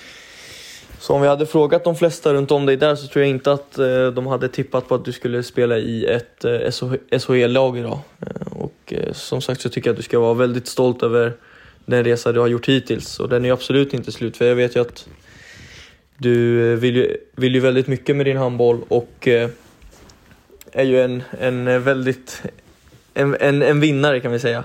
[1.03, 3.51] så om vi hade frågat de flesta runt om dig där så tror jag inte
[3.51, 7.99] att eh, de hade tippat på att du skulle spela i ett eh, SHL-lag idag.
[8.21, 11.33] Eh, och som sagt så tycker jag att du ska vara väldigt stolt över
[11.85, 13.19] den resa du har gjort hittills.
[13.19, 15.07] Och den är absolut inte slut för jag vet ju att
[16.17, 19.27] du vill ju, vill ju väldigt mycket med din handboll och
[20.71, 22.41] är ju en, en väldigt
[23.13, 24.63] en, en, en vinnare kan vi säga.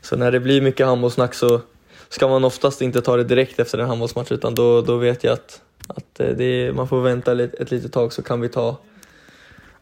[0.00, 1.60] Så när det blir mycket handbollssnack så
[2.14, 5.32] ska man oftast inte ta det direkt efter en handbollsmatch utan då, då vet jag
[5.32, 8.76] att, att eh, det, man får vänta ett, ett litet tag så kan vi ta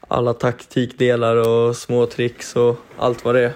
[0.08, 3.52] alla taktikdelar och små tricks och allt vad det är.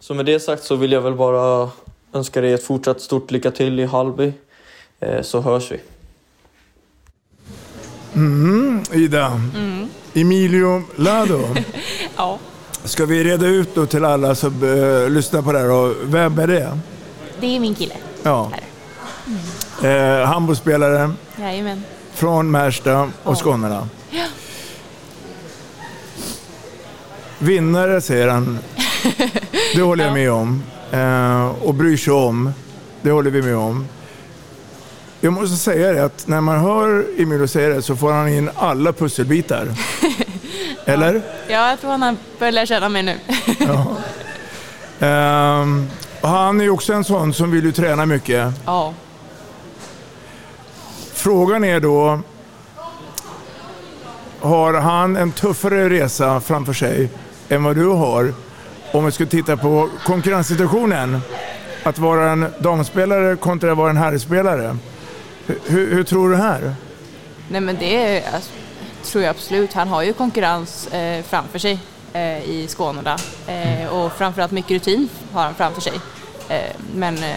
[0.00, 1.70] Så med det sagt så vill jag väl bara
[2.12, 4.32] önska dig ett fortsatt stort lycka till i Hallby
[5.00, 5.80] eh, så hörs vi.
[8.14, 9.40] Mm, Ida.
[9.54, 9.88] Mm.
[10.14, 11.40] Emilio Lado.
[12.16, 12.38] ja.
[12.84, 16.38] Ska vi reda ut då till alla som uh, lyssnar på det här och vem
[16.38, 16.78] är det?
[17.42, 17.94] Det är min kille.
[18.22, 18.50] Ja.
[19.82, 21.84] Eh, handbollsspelare Jajamän.
[22.14, 23.88] från Märsta och Skånerna.
[24.10, 24.24] Ja.
[27.38, 28.58] Vinnare säger han.
[29.74, 30.62] Det håller jag med om.
[30.92, 32.52] Eh, och bryr sig om.
[33.02, 33.88] Det håller vi med om.
[35.20, 38.50] Jag måste säga det att när man hör Emilio säga det så får han in
[38.56, 39.68] alla pusselbitar.
[40.84, 41.22] Eller?
[41.48, 43.16] Ja, jag tror han har börjat lära känna mig nu.
[43.58, 43.86] Ja.
[45.00, 45.06] Och
[46.28, 48.52] han är ju också en sån som vill ju träna mycket.
[48.66, 48.94] Ja.
[51.12, 52.20] Frågan är då,
[54.40, 57.10] har han en tuffare resa framför sig
[57.48, 58.34] än vad du har?
[58.92, 61.20] Om vi ska titta på konkurrenssituationen,
[61.82, 64.76] att vara en damspelare kontra att vara en herrspelare.
[65.46, 66.74] Hur, hur tror du här?
[67.48, 68.50] Nej men det är, alltså,
[69.04, 69.72] tror jag absolut.
[69.72, 71.78] Han har ju konkurrens eh, framför sig
[72.44, 73.20] i Skåne där.
[73.46, 75.92] Eh, och framförallt mycket rutin har han framför sig.
[76.48, 77.36] Eh, men eh,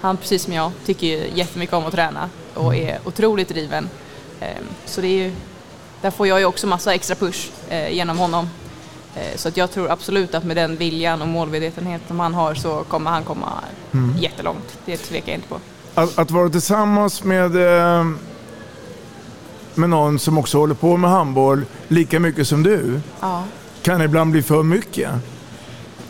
[0.00, 3.88] han, precis som jag, tycker ju jättemycket om att träna och är otroligt driven.
[4.40, 4.48] Eh,
[4.86, 5.32] så det är ju,
[6.00, 8.50] där får jag ju också massa extra push eh, genom honom.
[9.16, 12.54] Eh, så att jag tror absolut att med den viljan och målmedvetenhet som han har
[12.54, 13.46] så kommer han komma
[13.92, 14.16] Mm.
[14.20, 14.78] jättelångt.
[14.84, 15.60] Det tvekar jag inte på.
[15.94, 17.56] Att, att vara tillsammans med,
[17.98, 18.06] eh,
[19.74, 23.44] med någon som också håller på med handboll lika mycket som du Ja,
[23.82, 25.10] kan ibland bli för mycket.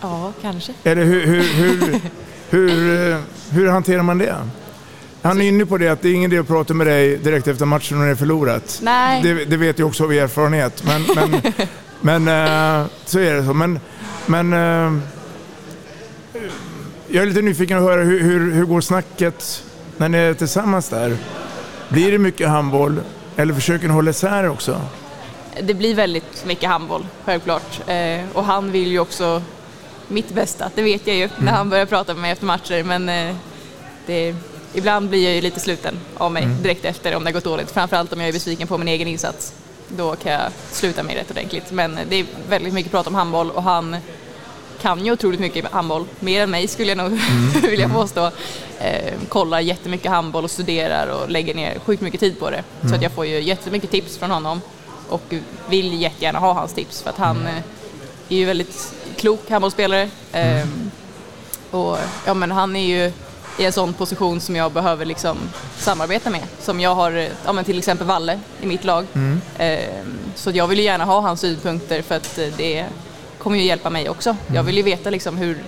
[0.00, 0.72] ja kanske.
[0.84, 2.00] Eller hur, hur, hur,
[2.50, 3.18] hur, eh,
[3.50, 4.36] hur hanterar man det?
[5.22, 7.48] Han är inne på det att det är ingen idé att prata med dig direkt
[7.48, 8.80] efter matchen när det är förlorat.
[8.82, 9.22] Nej.
[9.22, 10.84] Det, det vet jag också av erfarenhet.
[10.86, 11.42] Men, men,
[12.26, 13.54] men eh, så är det så.
[13.54, 13.80] Men,
[14.26, 15.00] men eh,
[17.08, 19.64] jag är lite nyfiken att höra hur, hur, hur går snacket
[19.96, 21.16] när ni är tillsammans där?
[21.88, 23.00] Blir det mycket handboll
[23.36, 24.80] eller försöker ni hålla isär också?
[25.62, 27.88] Det blir väldigt mycket handboll, självklart.
[27.88, 29.42] Eh, och han vill ju också
[30.08, 32.82] mitt bästa, det vet jag ju när han börjar prata med mig efter matcher.
[32.82, 33.34] Men eh,
[34.06, 34.34] det,
[34.74, 36.62] ibland blir jag ju lite sluten av mig Mm.
[36.62, 37.70] direkt efter om det har gått dåligt.
[37.70, 39.52] Framförallt om jag är besviken på min egen insats.
[39.88, 41.70] Då kan jag sluta mig rätt ordentligt.
[41.72, 43.96] Men det är väldigt mycket prat om handboll och han
[44.82, 46.04] kan ju otroligt mycket handboll.
[46.20, 47.20] Mer än mig skulle jag nog
[47.62, 48.30] vilja påstå.
[48.80, 52.64] Eh, kollar jättemycket handboll och studerar och lägger ner sjukt mycket tid på det.
[52.80, 52.96] Så Mm.
[52.96, 54.60] att jag får ju jättemycket tips från honom
[55.08, 55.34] och
[55.68, 57.54] vill jättegärna ha hans tips för att han eh,
[58.28, 60.10] är ju väldigt klok handbollsspelare.
[60.32, 60.66] Eh,
[61.70, 63.12] och ja, men han är ju
[63.58, 65.38] i en sån position som jag behöver liksom
[65.76, 66.42] samarbeta med.
[66.60, 69.06] Som jag har, eh, ja, men till exempel Valle i mitt lag.
[69.14, 69.40] Mm.
[69.58, 69.78] Eh,
[70.34, 72.86] Så jag vill ju gärna ha hans synpunkter för att eh, det
[73.38, 74.36] kommer ju hjälpa mig också.
[74.54, 75.62] Jag vill ju veta liksom hur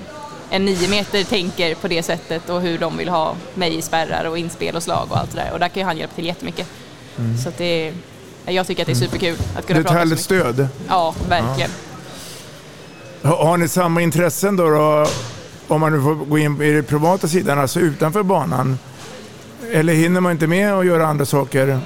[0.51, 4.25] en nio meter tänker på det sättet och hur de vill ha mig i spärrar
[4.25, 5.53] och inspel och slag och allt det där.
[5.53, 6.67] Och där kan ju han hjälpa till jättemycket.
[7.19, 7.39] Mm.
[7.39, 7.93] Så det
[8.47, 10.69] jag tycker att det är superkul att Det kunna är ett prata så härligt stöd.
[10.89, 11.71] Ja, verkligen.
[13.23, 15.07] Har, har ni samma intressen då, då?
[15.69, 18.79] Om man nu får gå in i den privata sidan, alltså utanför banan?
[19.73, 21.81] Eller hinner man inte med att göra andra saker?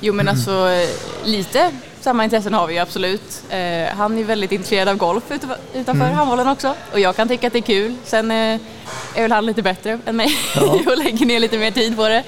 [0.00, 0.88] Jo men alltså eh,
[1.24, 3.42] lite samma intressen har vi ju absolut.
[3.50, 6.16] Eh, han är väldigt intresserad av golf utanför, Mm.
[6.16, 7.94] handbollen också och jag kan tycka att det är kul.
[8.04, 8.36] Sen eh,
[9.14, 10.36] är väl han lite bättre än mig
[10.86, 12.22] och lägger ner lite mer tid på det.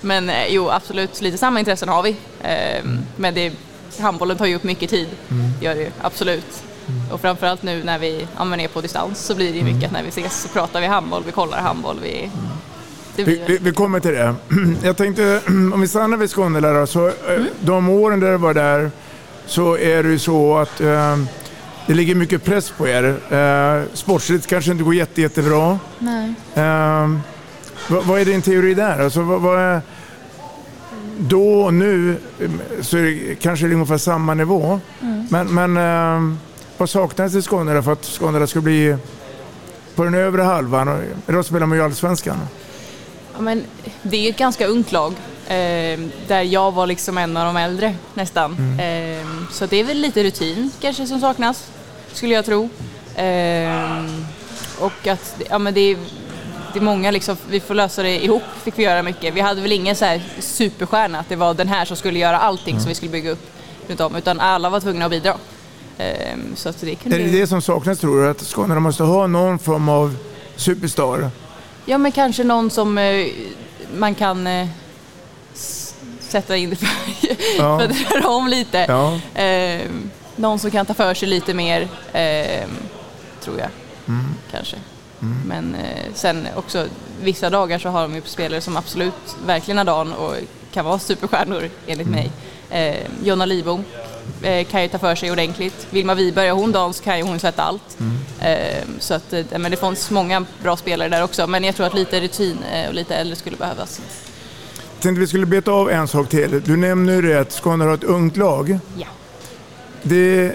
[0.00, 2.16] Men eh, jo absolut, lite samma intressen har vi.
[2.42, 2.84] Eh,
[3.16, 3.52] Men det,
[4.00, 5.50] handbollen tar ju upp mycket tid, Mm.
[5.60, 6.62] gör det ju absolut.
[7.12, 9.92] Och framförallt nu när vi ja, är på distans så blir det ju mycket att
[9.92, 11.96] när vi ses så pratar vi handboll, vi kollar handboll.
[12.02, 12.30] Vi,
[13.16, 14.34] det Vi, vi, vi kommer till det.
[14.82, 17.12] Jag tänkte, om vi stannar vid Skåne då, så eh,
[17.60, 18.90] de åren där du var där
[19.48, 21.16] så är det ju så att eh,
[21.86, 23.04] det ligger mycket press på er.
[23.30, 25.78] Eh, sportsligt kanske inte går jätte, jättebra.
[25.98, 26.34] nej.
[26.54, 27.08] Eh,
[27.88, 28.98] vad, vad är din teori där?
[29.04, 29.80] Alltså, vad, vad är,
[31.18, 34.80] då och nu eh, så är det kanske ungefär samma nivå.
[35.02, 35.26] Mm.
[35.30, 36.38] Men, men eh,
[36.76, 38.96] vad saknas i Skåne för att Skåne ska bli
[39.94, 41.02] på den övre halvan?
[41.28, 42.36] Idag spelar man ju Allsvenskan.
[43.34, 43.64] Ja, men
[44.02, 45.14] det är ett ganska ungt lag.
[45.48, 48.78] Eh, där jag var liksom en av de äldre nästan.
[48.80, 51.70] Eh, så det är väl lite rutin kanske som saknas,
[52.12, 52.68] skulle jag tro.
[53.16, 54.04] Eh,
[54.78, 55.96] och att ja, men det, är,
[56.72, 59.34] det är många liksom, vi får lösa det ihop, fick vi göra mycket.
[59.34, 62.38] Vi hade väl ingen så här superstjärna, att det var den här som skulle göra
[62.38, 63.50] allting som vi skulle bygga upp
[63.88, 65.34] runt om, utan alla var tvungna att bidra.
[65.98, 68.28] Eh, så att det kunde Är det det som saknas tror du?
[68.30, 70.16] Att Skåne måste ha någon form av
[70.56, 71.30] superstar?
[71.84, 73.26] Ja, men kanske någon som eh,
[73.96, 74.68] man kan eh,
[76.20, 76.88] sätta in för,
[77.58, 77.78] Ja.
[77.78, 78.84] för att röra om lite.
[78.88, 79.40] Ja.
[79.42, 79.86] Eh,
[80.36, 81.80] någon som kan ta för sig lite mer,
[82.12, 82.66] eh,
[83.40, 83.68] tror jag.
[84.08, 84.24] Mm.
[84.50, 84.76] Kanske.
[85.46, 86.86] Men eh, sen också,
[87.22, 89.14] vissa dagar så har de ju spelare som absolut
[89.46, 90.34] verkligen har dagen och
[90.72, 92.20] kan vara superstjärnor enligt Mm.
[92.20, 92.30] mig.
[92.70, 93.84] Eh, Jonna Lidbom
[94.42, 95.86] eh, kan ju ta för sig ordentligt.
[95.90, 97.96] Vilma Wiberg, hon dans så kan ju hon sätta allt.
[98.00, 98.18] Mm.
[98.40, 101.86] Eh, så att, eh, men det finns många bra spelare där också, men jag tror
[101.86, 104.00] att lite rutin eh, och lite äldre skulle behövas.
[105.00, 106.62] Tänkte vi skulle beta av en sak till.
[106.64, 108.78] Du nämner ju det att Skåne har ett ungt lag.
[108.96, 109.06] Ja.
[110.02, 110.52] Det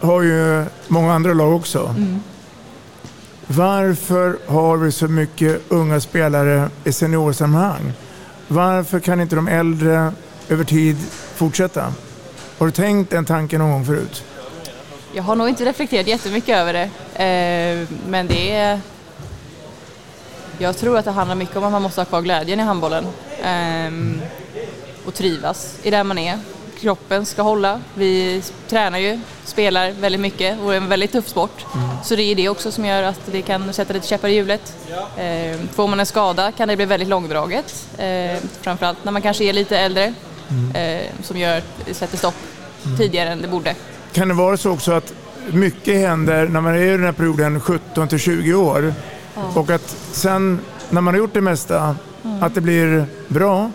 [0.00, 1.94] har ju många andra lag också.
[1.96, 2.20] Mm.
[3.46, 7.92] Varför har vi så mycket unga spelare i seniorsammanhang?
[8.48, 10.12] Varför kan inte de äldre
[10.48, 10.96] över tid
[11.34, 11.92] fortsätta?
[12.58, 14.24] Har du tänkt den tanken någon gång förut?
[15.12, 16.90] Jag har nog inte reflekterat jättemycket över det,
[17.24, 18.80] eh, men det är...
[20.58, 23.06] Jag tror att det handlar mycket om att man måste ha kvar glädjen i handbollen
[23.42, 24.20] ehm,
[25.06, 26.38] och trivas i där man är.
[26.80, 27.80] Kroppen ska hålla.
[27.94, 31.64] Vi tränar ju, spelar väldigt mycket och är en väldigt tuff sport.
[32.04, 34.76] Så det är det också som gör att det kan sätta lite käppar i hjulet.
[35.18, 39.44] Ehm, Får man en skada kan det bli väldigt långdraget, eh, framförallt när man kanske
[39.44, 40.14] är lite äldre,
[40.74, 41.62] eh, som gör
[41.92, 42.34] sätter stopp
[42.98, 43.74] tidigare än det borde.
[44.12, 45.12] Kan det vara så också att
[45.52, 48.94] mycket händer när man är i den här perioden 17 till 20 år
[49.34, 49.52] Ja.
[49.60, 51.96] och att sen när man har gjort det mesta
[52.40, 53.70] att det blir bra?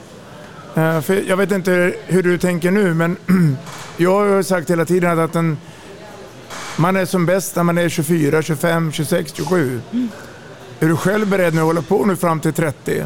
[0.75, 3.17] Eh, För jag vet inte hur du tänker nu men
[3.97, 5.57] jag har ju sagt hela tiden att en,
[6.77, 9.81] man är som bäst när man är 24, 25, 26, 27.
[10.79, 13.03] Är du själv beredd nu att hålla på nu fram till 30?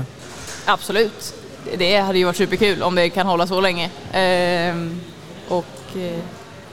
[0.66, 1.34] Absolut.
[1.78, 3.90] Det hade ju varit superkul om det kan hålla så länge.
[4.14, 5.00] Ehm,
[5.48, 6.20] och eh,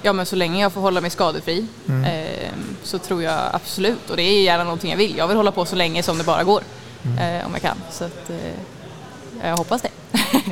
[0.02, 2.04] ja, men så länge jag får hålla mig skadefri Mm.
[2.52, 5.16] Ehm, så tror jag absolut, och det är gärna någonting jag vill.
[5.16, 6.62] Jag vill hålla på så länge som det bara går,
[7.02, 7.76] eh, om jag kan.
[7.90, 9.90] Så att, eh, jag hoppas det.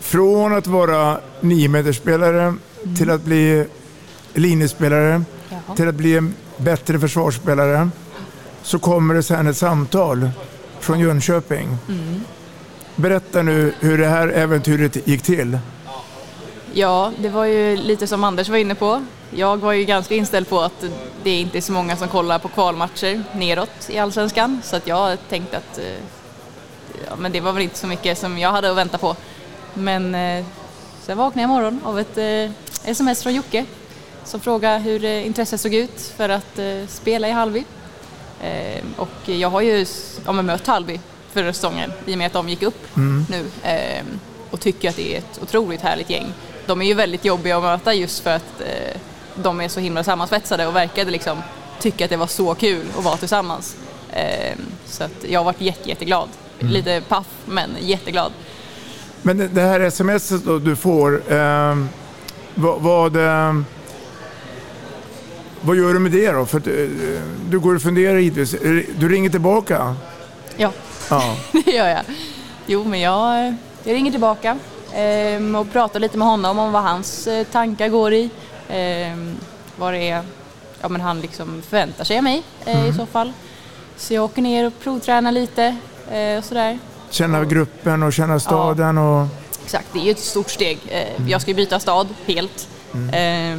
[0.00, 2.54] Från att vara 9-metersspelare
[2.98, 3.66] till att bli
[4.34, 5.76] linjespelare Jaha.
[5.76, 7.88] till att bli en bättre försvarsspelare
[8.62, 10.30] så kommer det sen ett samtal
[10.80, 11.78] från Jönköping.
[11.88, 12.20] Mm.
[12.96, 15.58] Berätta nu hur det här äventyret gick till.
[16.78, 19.04] Ja, det var ju lite som Anders var inne på.
[19.30, 20.84] Jag var ju ganska inställd på att
[21.22, 24.60] det inte är så många som kollar på kvalmatcher neråt i Allsvenskan.
[24.64, 25.84] Så att jag tänkte att eh,
[27.08, 29.16] ja, men det var väl inte så mycket som jag hade att vänta på.
[29.74, 30.44] Men eh,
[31.02, 32.50] sen vaknade jag imorgon av ett eh,
[32.90, 33.64] sms från Jocke
[34.24, 37.64] som frågade hur eh, intresset såg ut för att eh, spela i Halby.
[38.96, 39.86] Och jag har ju
[40.26, 41.00] ja, mött Halby
[41.32, 43.26] förra säsongen i och med att de gick upp Mm.
[43.30, 43.44] nu
[44.50, 46.32] och tycker att det är ett otroligt härligt gäng.
[46.66, 49.00] De är ju väldigt jobbiga att möta just för att eh,
[49.34, 51.38] de är så himla sammansvetsade och verkade liksom
[51.80, 53.76] tycka att det var så kul att vara tillsammans.
[54.12, 56.28] Eh, så att jag har varit jätte, jätteglad.
[56.60, 56.72] Mm.
[56.72, 58.32] Lite paff, men jätteglad.
[59.22, 59.80] Men det- här
[60.46, 61.76] då du får, eh,
[62.54, 63.54] vad, vad, eh,
[65.60, 66.46] vad gör du med det då?
[66.46, 66.72] För att, eh,
[67.50, 68.50] du går och funderar givetvis.
[68.98, 69.96] Du ringer tillbaka?
[70.56, 70.72] Ja,
[71.10, 71.36] Ja.
[71.64, 72.00] det gör jag.
[72.66, 74.58] Jo, men jag, jag ringer tillbaka
[75.60, 78.30] och pratar lite med honom om vad hans eh, tankar går i.
[78.68, 79.16] Eh,
[79.76, 80.22] vad det är
[80.80, 82.96] ja, men han liksom förväntar sig av mig eh, i Mm.
[82.96, 83.32] så fall.
[83.96, 85.76] Så jag åker ner och provtränar lite
[86.10, 86.78] eh, och sådär.
[87.10, 89.26] Känna gruppen och känna staden och...
[89.64, 90.78] Exakt, det är ju ett stort steg.
[90.88, 92.68] Eh, Jag ska ju byta stad helt.
[93.12, 93.58] Eh,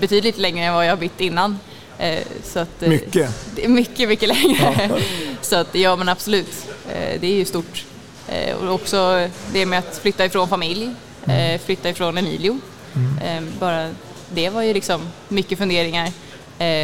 [0.00, 1.58] betydligt längre än vad jag har bytt innan.
[2.42, 3.30] Så att, Mycket.
[3.56, 4.88] Det är mycket, mycket längre.
[4.90, 4.96] Ja.
[5.40, 6.66] Så att, ja men absolut,
[7.20, 7.84] det är ju stort.
[8.28, 10.90] Eh, Och också det med att flytta ifrån familj,
[11.26, 12.60] eh, flytta ifrån Emilio.
[13.24, 13.90] Eh, Bara
[14.30, 16.08] det var ju liksom mycket funderingar.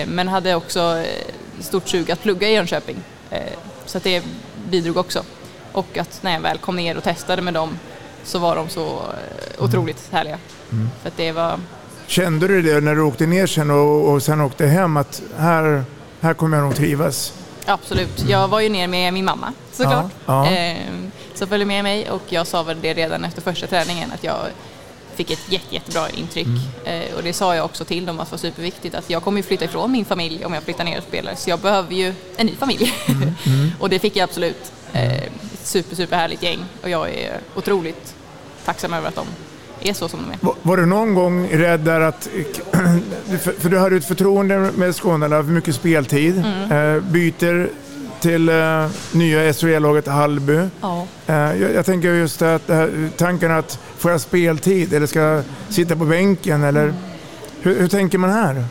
[0.07, 1.05] Men hade också
[1.61, 2.97] stort sug att plugga i Jönköping.
[3.87, 4.23] Så att det
[4.71, 5.23] bidrog också.
[5.73, 7.79] Och att när jag väl kom ner och testade med dem
[8.25, 10.39] så var de så eh, otroligt härliga.
[10.73, 10.89] Mm.
[11.03, 11.61] För det var,
[12.07, 15.85] Kände du det när du åkte ner sen och, och sen åkte hem att här,
[16.21, 17.33] här kommer jag nog trivas?
[17.67, 18.25] absolut.
[18.29, 20.11] Jag var ju ner med min mamma såklart.
[20.27, 20.77] Ja, ja.
[21.41, 24.25] Eh, som följde med mig och jag sa väl det redan efter första träningen att
[24.25, 24.39] jag
[25.15, 26.47] fick ett jätte, jättebra intryck.
[26.47, 27.03] Mm.
[27.03, 29.39] Eh, och det sa jag också till dem att det var superviktigt att jag kommer
[29.39, 32.15] ju flytta ifrån min familj om jag flyttar ner och spelar så jag behöver ju
[32.37, 32.95] en ny familj.
[33.09, 34.73] Mm, och det fick jag absolut.
[34.93, 35.33] Eh, ett
[35.63, 38.15] super, super härligt gäng och jag är otroligt
[38.65, 39.27] tacksam över att de
[39.83, 40.39] är så som de är.
[40.41, 42.29] Var, var du någon gång rädd där att...
[43.43, 46.39] För, för du hade ett förtroende med Skåne, för mycket speltid.
[46.39, 46.97] Mm.
[46.97, 47.71] Eh, byter
[48.21, 50.69] till eh, nya SHL-laget Hallby.
[50.81, 51.07] Ja.
[51.27, 55.45] Eh, jag, jag tänker just att här, tanken att får jag speltid eller ska jag
[55.69, 56.95] sitta på bänken eller
[57.61, 58.65] hur, hur tänker man här?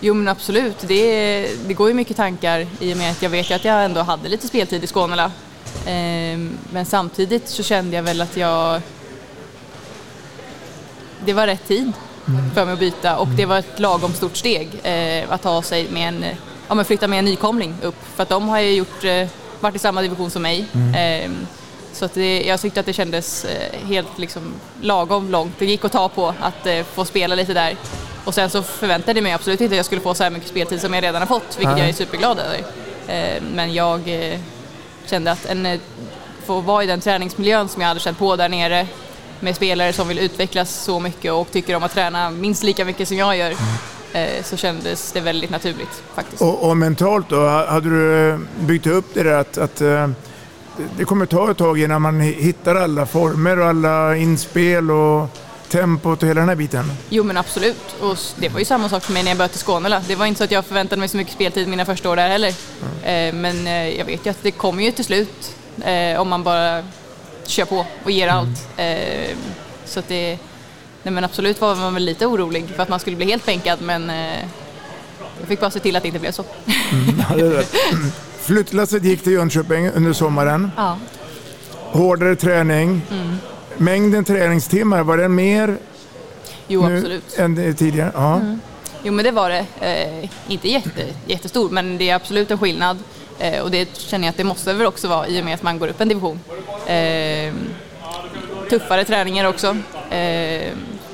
[0.00, 3.50] Jo men absolut, det, det går ju mycket tankar i och med att jag vet
[3.50, 5.32] ju att jag ändå hade lite speltid i Skånela.
[5.86, 8.80] Ehm, men samtidigt så kände jag väl att jag...
[11.24, 11.92] Det var rätt tid
[12.54, 15.90] för mig att byta och det var ett lagom stort steg eh, att ta sig
[15.90, 16.24] med en,
[16.68, 17.96] ja, men flytta med en nykomling upp.
[18.16, 19.26] För att de har ju gjort, eh,
[19.60, 20.64] varit i samma division som mig.
[20.96, 21.46] Ehm,
[21.92, 25.54] så att det, jag tyckte att det kändes eh, helt liksom lagom långt.
[25.58, 27.76] Det gick att ta på att eh, få spela lite där.
[28.24, 30.48] Och sen så förväntade jag mig absolut inte att jag skulle få så här mycket
[30.48, 31.80] speltid som jag redan har fått, vilket Nej.
[31.80, 32.58] jag är superglad över.
[33.08, 34.00] Eh, Men jag
[35.06, 35.80] kände att en,
[36.46, 38.86] få vara i den träningsmiljön som jag hade känt på där nere
[39.40, 43.08] med spelare som vill utvecklas så mycket och tycker om att träna minst lika mycket
[43.08, 43.58] som jag gör eh,
[44.42, 46.42] så kändes det väldigt naturligt faktiskt.
[46.42, 50.08] Och, och mentalt då, hade du eh, byggt upp det där att, att eh,
[50.96, 55.28] det kommer ta ett tag innan man hittar alla former och alla inspel och
[55.68, 56.92] tempot och hela den här biten?
[57.08, 57.96] Jo men absolut.
[58.00, 60.02] Och det var ju samma sak för mig när jag började till Skånela.
[60.08, 62.28] Det var inte så att jag förväntade mig så mycket speltid mina första år där
[62.28, 62.48] heller.
[63.02, 65.54] Eh, Men eh, jag vet ju att det kommer ju till slut
[65.84, 66.82] eh, om man bara
[67.46, 68.68] kör på och ger allt.
[68.76, 69.36] Eh,
[69.86, 70.38] Så att det...
[71.08, 73.78] Nej men absolut var man väl lite orolig för att man skulle bli helt bänkad
[73.82, 74.38] men eh,
[75.40, 76.44] jag fick bara se till att det inte blev så.
[77.38, 77.74] Ja, rätt.
[78.40, 80.70] Flyttlasset gick till Jönköping under sommaren.
[80.76, 80.98] Ja.
[81.74, 83.02] Hårdare träning.
[83.10, 83.36] Mm.
[83.76, 85.78] Mängden träningstimmar, var den mer
[86.66, 87.38] Jo nu absolut.
[87.38, 88.12] än tidigare?
[88.14, 88.34] Ja.
[88.36, 88.60] Mm.
[89.02, 89.66] Jo men det var det.
[89.80, 92.98] Eh, inte jätte, jättestor men det är absolut en skillnad.
[93.38, 95.62] Eh, och det känner jag att det måste väl också vara i och med att
[95.62, 96.40] man går upp en division.
[96.86, 97.54] Eh,
[98.70, 99.76] tuffare träningar också.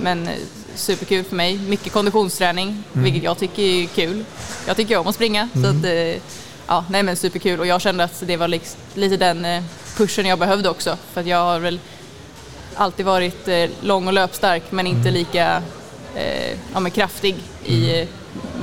[0.06, 0.28] Eh, men
[0.74, 1.58] superkul för mig.
[1.58, 3.04] Mycket konditionsträning, Mm.
[3.04, 4.24] vilket jag tycker är kul.
[4.66, 5.48] Jag tycker om att springa.
[5.52, 5.78] Så Mm.
[5.78, 6.22] att, eh,
[6.66, 7.60] ja, nej men superkul.
[7.60, 9.62] Och jag kände att det var liks- lite den eh,
[9.96, 10.96] pushen jag behövde också.
[11.12, 11.80] För att jag har väl
[12.74, 15.62] alltid varit eh, lång och löpstark men inte lika
[16.14, 18.08] eh, ja, kraftig i eh,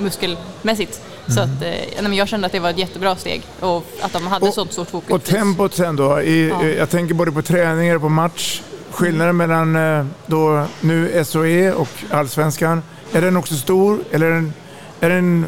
[0.02, 1.02] muskelmässigt.
[1.28, 4.28] Så att, eh, nej, jag kände att det var ett jättebra steg och att de
[4.28, 5.10] hade sånt stort fokus.
[5.12, 6.22] Och tempot sen då?
[6.22, 6.64] I, Ja.
[6.68, 8.62] Jag tänker både på träningar och på match.
[8.92, 12.84] Skillnaden mellan eh, då nu SOE och Allsvenskan.
[13.14, 14.54] Är den också stor eller är den,
[15.00, 15.46] är den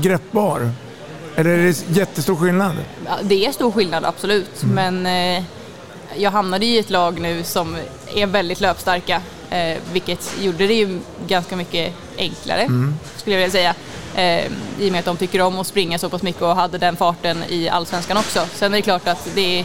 [0.00, 0.70] greppbar?
[1.36, 2.76] Eller är det jättestor skillnad?
[3.06, 4.62] Ja, det är stor skillnad, absolut.
[4.62, 5.42] Men eh,
[6.16, 7.76] jag hamnade i ett lag nu som
[8.14, 12.94] är väldigt löpstarka, eh, vilket gjorde det ju ganska mycket enklare, Mm.
[13.16, 13.74] skulle jag vilja säga.
[14.14, 16.78] Eh, I och med att de tycker om att springa så pass mycket och hade
[16.78, 18.46] den farten i Allsvenskan också.
[18.54, 19.64] Sen är det klart att det är,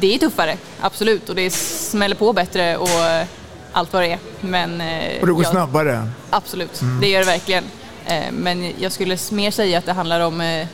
[0.00, 3.26] det är tuffare, absolut, och det smäller på bättre och eh,
[3.72, 4.18] allt vad det är.
[4.40, 6.08] Men, eh, Och det går jag- snabbare?
[6.30, 7.00] Absolut, Mm.
[7.00, 7.64] det gör det verkligen.
[8.06, 10.64] Eh, Men jag skulle mer säga att det handlar om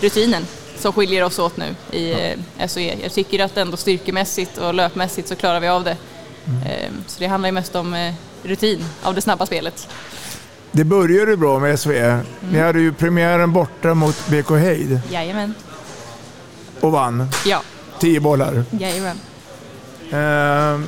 [0.00, 0.46] rutinen
[0.78, 2.12] som skiljer oss åt nu i
[2.58, 2.96] eh, SOE.
[3.02, 5.96] Jag tycker att ändå styrkemässigt och löpmässigt så klarar vi av det.
[6.66, 8.12] Eh, Så det handlar ju mest om
[8.42, 9.88] rutin av det snabba spelet.
[10.72, 12.20] Det började bra med SOE.
[12.40, 15.54] Ni hade ju premiären borta mot BK Heid Jajamän.
[16.80, 17.28] och vann.
[17.46, 17.62] Ja,
[18.04, 18.64] Tio bollar.
[18.70, 19.20] jajamän.
[20.10, 20.80] Eh,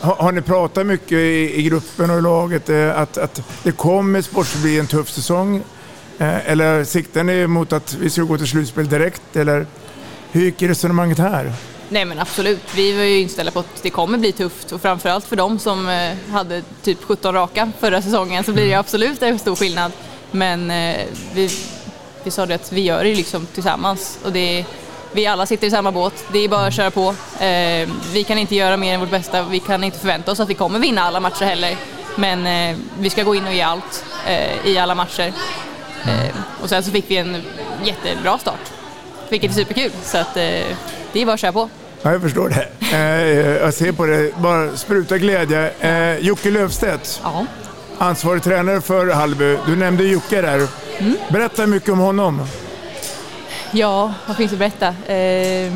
[0.00, 3.72] har, har ni pratat mycket i, i gruppen och i laget eh, att, att det
[3.72, 5.62] kommer sportsligt bli en tuff säsong?
[6.18, 9.36] Eh, eller siktar ni mot att vi ska gå till slutspel direkt?
[9.36, 9.66] Eller
[10.32, 11.52] hur gick resonemanget här?
[11.88, 15.24] Nej men absolut, vi var ju inställda på att det kommer bli tufft och framförallt
[15.24, 19.22] för dem som eh, hade typ 17 raka förra säsongen så blir det ju absolut
[19.22, 19.92] en stor skillnad.
[20.30, 21.50] Men eh, vi,
[22.24, 24.64] vi sa det att vi gör det liksom tillsammans och det
[25.12, 27.08] vi alla sitter i samma båt, det är bara att köra på.
[27.40, 30.50] Eh, vi kan inte göra mer än vårt bästa, vi kan inte förvänta oss att
[30.50, 31.76] vi kommer vinna alla matcher heller.
[32.16, 35.32] Men eh, vi ska gå in och ge allt eh, i alla matcher.
[36.04, 37.42] Eh, och sen så fick vi en
[37.84, 38.60] jättebra start,
[39.28, 39.90] vilket är superkul.
[40.02, 40.42] Så att, eh,
[41.12, 41.68] det är bara att köra på.
[42.02, 42.68] Ja, jag förstår det.
[42.96, 45.70] Eh, jag ser på det, bara spruta glädje.
[45.80, 47.46] Eh, Jocke Löfstedt, Ja.
[47.98, 49.56] ansvarig tränare för Hallby.
[49.66, 50.66] Du nämnde Jocke där.
[50.98, 51.16] Mm.
[51.28, 52.42] Berätta mycket om honom.
[53.72, 54.88] Ja, vad finns att berätta?
[55.12, 55.72] Eh,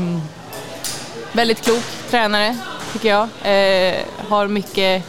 [1.32, 2.58] väldigt klok tränare,
[2.92, 3.22] tycker jag.
[3.42, 5.02] Eh, har mycket,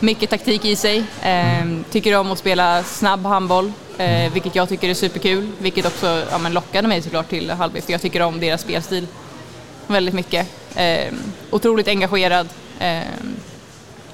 [0.00, 1.04] mycket taktik i sig.
[1.22, 5.48] Eh, tycker om att spela snabb handboll, eh, vilket jag tycker är superkul.
[5.58, 9.06] Vilket också ja, men lockade mig såklart till Hallby, för jag tycker om deras spelstil
[9.86, 10.46] väldigt mycket.
[10.74, 11.14] Eh,
[11.50, 12.48] otroligt engagerad.
[12.78, 13.00] Eh,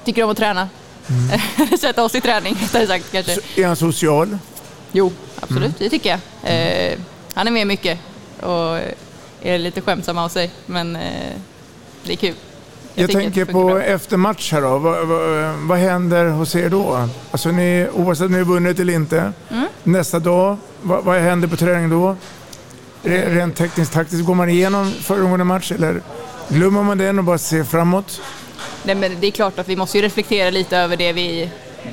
[0.03, 0.69] tycker om att träna.
[1.09, 1.77] Mm.
[1.79, 3.37] Sätta oss i träning, rättare sagt kanske.
[3.55, 4.37] Är han social?
[4.91, 6.19] Jo, absolut, det tycker jag.
[6.53, 6.99] Eh,
[7.35, 7.99] han är med mycket
[8.41, 8.79] och
[9.41, 11.01] är lite skämtsam av sig, men eh,
[12.03, 12.33] det är kul.
[12.95, 13.83] Jag, tycker tänker på bra.
[13.83, 14.77] efter match här då.
[14.77, 17.07] Vad, vad, vad händer hos er då?
[17.31, 19.33] Alltså ni, oavsett om ni har vunnit eller inte.
[19.51, 19.67] Mm.
[19.83, 22.15] Nästa dag, vad, vad händer på träningen då?
[23.03, 26.01] Re- Rent tekniskt taktiskt, går man igenom föregående match eller
[26.47, 28.21] glömmer man den och bara ser framåt?
[28.83, 31.49] Nej, men det är klart att vi måste ju reflektera lite över det vi,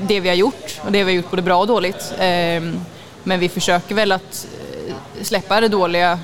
[0.09, 2.13] det vi har gjort och det vi har gjort både bra och dåligt.
[2.19, 2.81] Ehm,
[3.23, 4.47] men vi försöker väl att
[5.25, 6.19] släppa det dåliga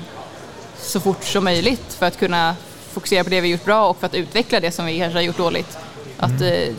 [0.77, 2.55] så fort som möjligt för att kunna
[2.93, 5.23] fokusera på det vi gjort bra och för att utveckla det som vi kanske har
[5.23, 5.77] gjort dåligt.
[6.17, 6.73] Att, eh,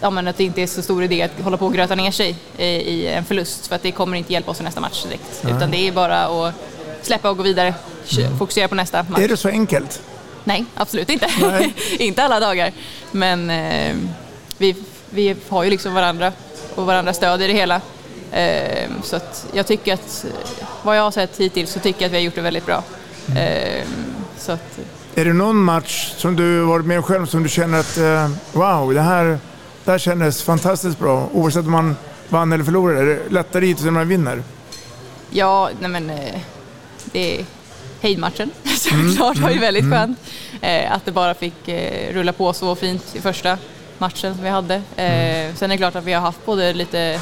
[0.00, 2.10] ja, men att det inte är så stor idé att hålla på och gröta ner
[2.10, 5.40] sig i, en förlust för att det kommer inte hjälpa oss i nästa match direkt.
[5.42, 5.52] Nej.
[5.56, 6.54] Utan det är bara att
[7.02, 7.74] släppa och gå vidare,
[8.06, 9.20] Kö- fokusera på nästa match.
[9.20, 10.02] Är det så enkelt?
[10.44, 11.28] Nej, absolut inte.
[11.40, 11.74] Nej.
[11.98, 12.72] inte alla dagar.
[13.12, 13.96] Men eh,
[14.58, 14.74] vi,
[15.10, 16.32] vi har ju liksom varandra
[16.74, 17.80] och varandra stöd i det hela.
[18.32, 20.26] Eh, så att jag tycker att,
[20.82, 22.82] vad jag har sett hittills så tycker jag att vi har gjort det väldigt bra.
[23.36, 23.84] Eh,
[24.38, 24.78] så att,
[25.14, 28.30] Är det någon match som du varit med om själv som du känner att eh,
[28.52, 29.38] wow, det här,
[29.84, 31.96] det här kändes fantastiskt bra oavsett om man
[32.28, 33.00] vann eller förlorade?
[33.00, 34.42] Är det lättare hittills när man vinner?
[35.30, 36.40] ja, nej men eh,
[37.04, 37.44] det är
[38.00, 38.50] hejdmatchen
[38.92, 39.98] Mm, såklart var ju mm, väldigt mm.
[39.98, 40.18] skönt.
[40.60, 41.68] Eh, att det bara fick
[42.10, 43.58] rulla på så fint i första
[43.98, 44.82] matchen som vi hade.
[44.96, 45.56] Mm.
[45.56, 47.20] Sen är det klart att vi har haft både lite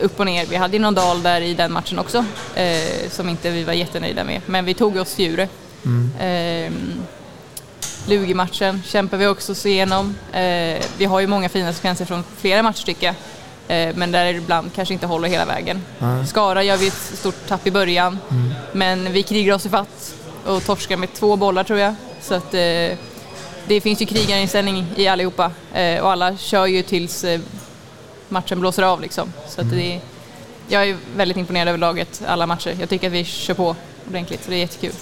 [0.00, 0.46] upp och ner.
[0.46, 2.24] Vi hade ju någon dal där i den matchen också
[2.54, 4.40] eh, som inte vi var jättenöjda med.
[4.46, 5.48] Men vi tog oss till Djure.
[5.84, 6.12] Mm.
[6.18, 6.72] Eh,
[8.08, 10.16] Lugi-matchen kämpar vi också oss igenom.
[10.32, 13.14] Eh, vi har ju många fina sekvenser från flera matcher tycker jag.
[13.68, 15.82] Eh, men där ibland kanske inte håller hela vägen.
[15.98, 16.26] Nej.
[16.26, 18.18] Skara gör vi ett stort tapp i början.
[18.30, 18.54] Mm.
[18.72, 20.14] Men vi krigar oss ifatt
[20.46, 21.94] och torskar med två bollar tror jag.
[22.20, 22.98] Så att, eh,
[23.68, 27.40] det finns ju krigarinställning i allihopa eh, och alla kör ju tills eh,
[28.30, 29.32] matchen blåser av liksom.
[29.48, 30.00] Så att det,
[30.68, 32.76] jag är väldigt imponerad över laget alla matcher.
[32.80, 33.76] Jag tycker att vi kör på
[34.08, 34.92] ordentligt så det är jättekul.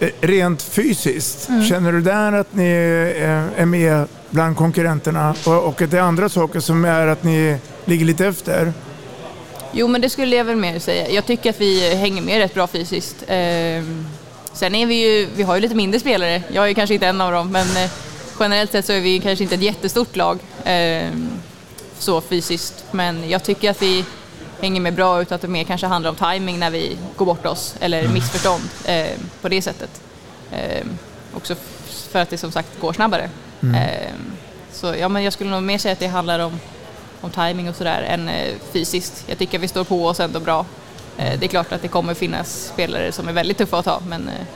[0.00, 1.64] Eh, Rent fysiskt, Mm.
[1.64, 2.64] känner du där att ni
[3.16, 7.22] eh, är med bland konkurrenterna och, och att det är andra saker som är att
[7.24, 8.72] ni ligger lite efter?
[9.72, 11.10] Jo, men det skulle jag väl mer säga.
[11.10, 13.16] Jag tycker att vi hänger med rätt bra fysiskt.
[13.28, 14.06] Ehm,
[14.52, 16.42] sen är vi ju, vi har ju lite mindre spelare.
[16.52, 17.90] Jag är kanske inte en av dem, men eh,
[18.40, 21.28] generellt sett så är vi kanske inte ett jättestort lag ehm,
[21.98, 22.84] så fysiskt.
[22.90, 24.04] Men jag tycker att vi
[24.60, 27.46] hänger med bra ut att det mer kanske handlar om timing när vi går bort
[27.46, 29.06] oss eller missförstånd eh,
[29.40, 29.90] på det sättet.
[30.52, 30.98] Ehm,
[31.34, 31.54] också
[32.10, 33.30] för att det som sagt går snabbare.
[33.62, 33.74] Mm.
[33.74, 34.32] Ehm,
[34.72, 36.60] så ja, men jag skulle nog mer säga att det handlar om
[37.20, 39.24] om timing och sådär än eh, fysiskt.
[39.26, 40.66] Jag tycker att vi står på oss ändå bra.
[41.16, 44.00] Eh, det är klart att det kommer finnas spelare som är väldigt tuffa att ta
[44.08, 44.46] men eh,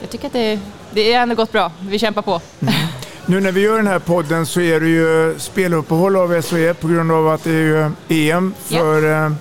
[0.00, 0.60] jag tycker att det,
[0.90, 1.72] det är ändå gått bra.
[1.80, 2.40] Vi kämpar på.
[3.26, 6.88] Nu när vi gör den här podden så är det ju speluppehåll av SOE på
[6.88, 9.32] grund av att det är EM för eh,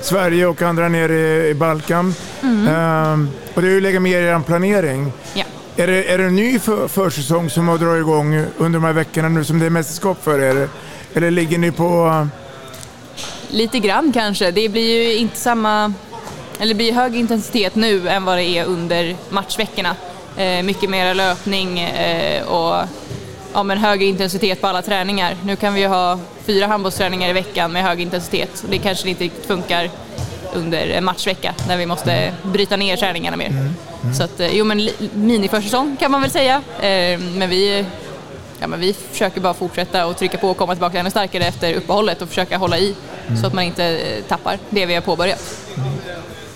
[0.00, 2.14] Sverige och andra nere i, Balkan.
[2.42, 2.68] Mm.
[2.68, 5.12] Ehm, och det är ju lägga mer i er planering.
[5.34, 5.44] Ja.
[5.76, 8.92] Är det, är det en ny för, försäsong som har dragit igång under de här
[8.92, 10.68] veckorna nu som det är mästerskap för er?
[11.14, 12.28] Eller ligger ni på...
[13.48, 14.50] Lite grann kanske.
[14.50, 15.92] Det blir ju inte samma,
[16.58, 19.96] eller det blir hög intensitet nu än vad det är under matchveckorna.
[20.36, 22.88] Eh, mycket mer löpning eh, och
[23.52, 25.36] ja, men högre intensitet på alla träningar.
[25.44, 29.08] Nu kan vi ju ha fyra handbollsträningar i veckan med hög intensitet och det kanske
[29.08, 29.90] inte riktigt funkar
[30.54, 33.72] under en matchvecka när vi måste bryta ner träningarna mer.
[34.16, 36.62] Så att, eh, jo men miniförsäsong kan man väl säga.
[36.80, 37.84] Eh, men vi
[38.60, 41.74] ja, men vi försöker bara fortsätta och trycka på och komma tillbaka ännu starkare efter
[41.74, 42.94] uppehållet och försöka hålla i
[43.40, 45.58] så att man inte eh, tappar det vi har påbörjat.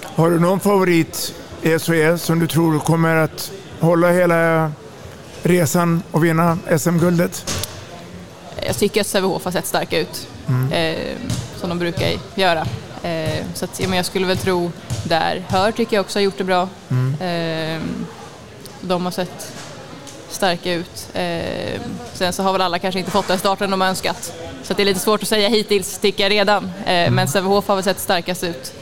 [0.02, 4.72] Har du någon favorit i SOE som du tror kommer att hålla hela
[5.48, 7.52] resan och vinna SM-guldet?
[8.66, 10.72] Jag tycker att Sävehof har sett starka ut, Mm.
[10.72, 11.16] eh,
[11.60, 12.66] som de brukar göra.
[13.02, 14.70] Eh, så att, men jag skulle väl tro
[15.04, 15.44] där.
[15.48, 16.68] Hör tycker jag också har gjort det bra.
[16.90, 17.14] Mm.
[17.20, 17.80] Eh,
[18.80, 19.52] de har sett
[20.30, 21.08] starka ut.
[21.14, 21.80] Eh,
[22.14, 24.32] sen så har väl alla kanske inte fått den starten de har önskat.
[24.62, 26.64] Så det är lite svårt att säga hittills, tycker jag redan.
[26.86, 28.72] Eh, Men Sävehof har väl sett starkast ut.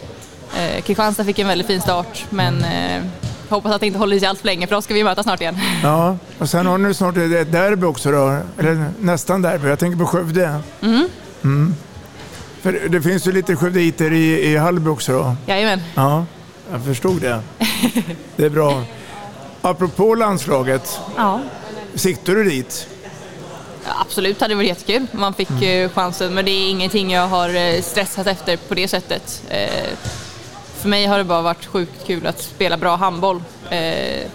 [0.58, 3.02] Eh, Kristianstad fick en väldigt fin start, men eh,
[3.48, 5.22] hoppas att det inte håller i sig allt för länge, för då ska vi möta
[5.22, 5.58] snart igen.
[5.82, 9.68] Ja, och sen har ni snart ett derby också då, eller nästan derby.
[9.68, 10.60] Jag tänker på Skövde.
[10.82, 11.08] Mm.
[11.44, 11.74] Mm.
[12.62, 15.36] För det finns ju lite skövditer i, i Hallby också då?
[15.46, 15.80] Jajamän.
[15.94, 16.24] Ja,
[16.72, 17.40] jag förstod det.
[18.36, 18.82] Det är bra.
[19.62, 21.40] Apropå landslaget, Ja.
[21.94, 22.86] siktar du dit?
[24.00, 25.84] Absolut hade det varit jättekul man fick Mm.
[25.84, 29.42] eh, chansen men det är ingenting jag har eh, stressat efter på det sättet.
[30.84, 33.42] För mig har det bara varit sjukt kul att spela bra handboll.
[33.70, 34.26] Eh,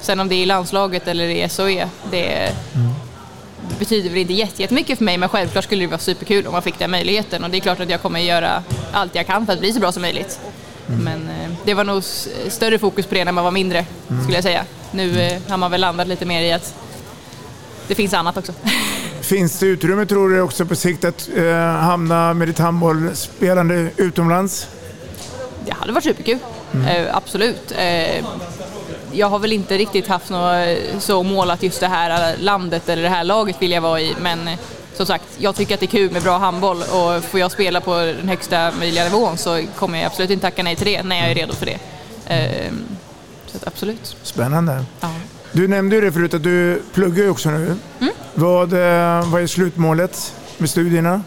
[0.00, 2.52] Sen om det är i landslaget eller i SOE, det
[3.68, 6.52] det betyder väl inte jätte- jättemycket för mig men självklart skulle det vara superkul om
[6.52, 9.46] man fick den möjligheten och det är klart att jag kommer göra allt jag kan
[9.46, 10.40] för att bli så bra som möjligt.
[10.86, 12.02] Men eh, det var nog
[12.48, 13.86] större fokus på det när man var mindre
[14.22, 14.64] skulle jag säga.
[14.90, 16.74] Nu eh, har man väl landat lite mer i att
[17.88, 18.52] det finns annat också.
[19.20, 24.66] Finns det utrymme tror du också på sikt att eh, hamna med ditt handbollsspelande utomlands?
[25.66, 26.38] Det hade varit superkul,
[26.88, 27.72] eh, absolut.
[27.78, 28.24] Eh,
[29.12, 32.88] jag har väl inte riktigt haft något eh, så mål att just det här landet
[32.88, 34.58] eller det här laget vill jag vara i, men eh,
[34.96, 37.80] som sagt, jag tycker att det är kul med bra handboll och får jag spela
[37.80, 41.16] på den högsta möjliga nivån så kommer jag absolut inte tacka nej till det när
[41.16, 41.78] jag är redo för det.
[42.26, 42.72] Eh,
[43.46, 44.16] så absolut.
[44.22, 44.84] Spännande.
[45.00, 45.08] Ja.
[45.52, 47.76] Du nämnde ju det förut att du pluggar ju också nu.
[48.34, 51.22] Vad, eh, vad är slutmålet med studierna?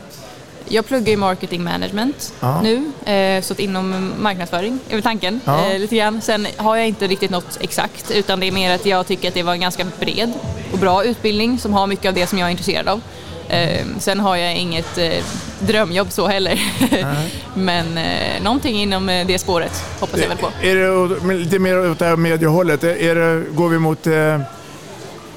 [0.70, 2.61] Jag pluggar ju marketing management Ja.
[2.61, 5.39] nu, eh, så att inom marknadsföring är väl tanken.
[5.45, 5.72] Ja.
[5.72, 6.22] Eh, lite grann.
[6.22, 9.34] Sen har jag inte riktigt något exakt utan det är mer att jag tycker att
[9.34, 10.34] det var en ganska bred
[10.72, 13.01] och bra utbildning som har mycket av det som jag är intresserad av.
[13.49, 15.24] Eh, sen har jag inget eh,
[15.59, 16.59] drömjobb så heller.
[17.53, 20.49] Men eh, någonting inom eh, det spåret hoppas jag väl på.
[20.61, 22.84] Är det lite mer åt det här mediehållet?
[22.84, 24.07] Är det, går vi mot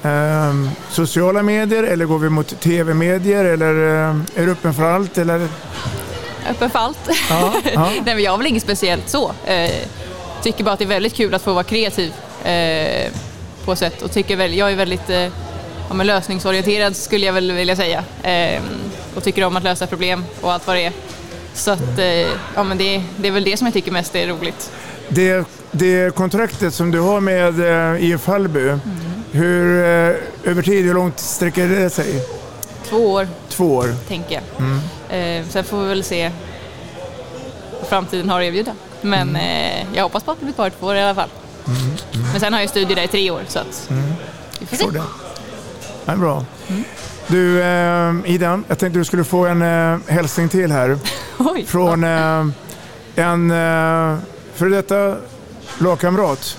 [0.03, 3.45] eh, ehm, sociala medier eller går vi mot tv-medier?
[3.45, 3.73] Eller
[4.09, 5.17] eh, är du öppen för allt?
[5.17, 5.47] Eller?
[6.49, 7.09] Öppen för allt.
[7.29, 7.89] Ja, ja.
[8.05, 9.31] Nej, men jag har väl inget speciellt så.
[9.45, 9.71] Eh,
[10.43, 13.11] tycker bara att det är väldigt kul att få vara kreativ eh,
[13.65, 15.27] på sätt och tycker väl, jag är väldigt eh,
[15.87, 18.03] ja, men lösningsorienterad skulle jag väl vilja säga.
[18.23, 18.61] Eh,
[19.15, 20.93] och tycker om att lösa problem och allt vad det är.
[21.53, 24.27] Så att, eh, ja, men det, det är väl det som jag tycker mest är
[24.27, 24.71] roligt.
[25.09, 27.59] Det, det kontraktet som du har med
[27.95, 28.79] eh, IF Hallby, Mm.
[29.31, 30.15] Hur, eh,
[30.51, 32.23] över tid, hur långt sträcker det sig?
[32.89, 33.93] Två år, Två år.
[34.07, 34.43] tänker jag.
[34.65, 34.79] Mm.
[35.41, 36.31] Eh, sen får vi väl se
[37.79, 38.71] vad framtiden har att erbjuda.
[39.01, 41.29] Men eh, jag hoppas på att det blir kvar två år i alla fall.
[42.31, 44.03] Men sen har jag studier där i tre år så att Mm.
[44.59, 44.85] vi får se.
[44.91, 45.03] Det.
[46.05, 46.45] Ja, bra.
[47.27, 50.99] Du, eh, Ida, jag tänkte du skulle få en eh, hälsning till här.
[51.37, 51.65] Oj.
[51.65, 52.03] Från
[53.15, 54.17] en eh,
[54.55, 55.15] före detta
[55.79, 56.57] lagkamrat.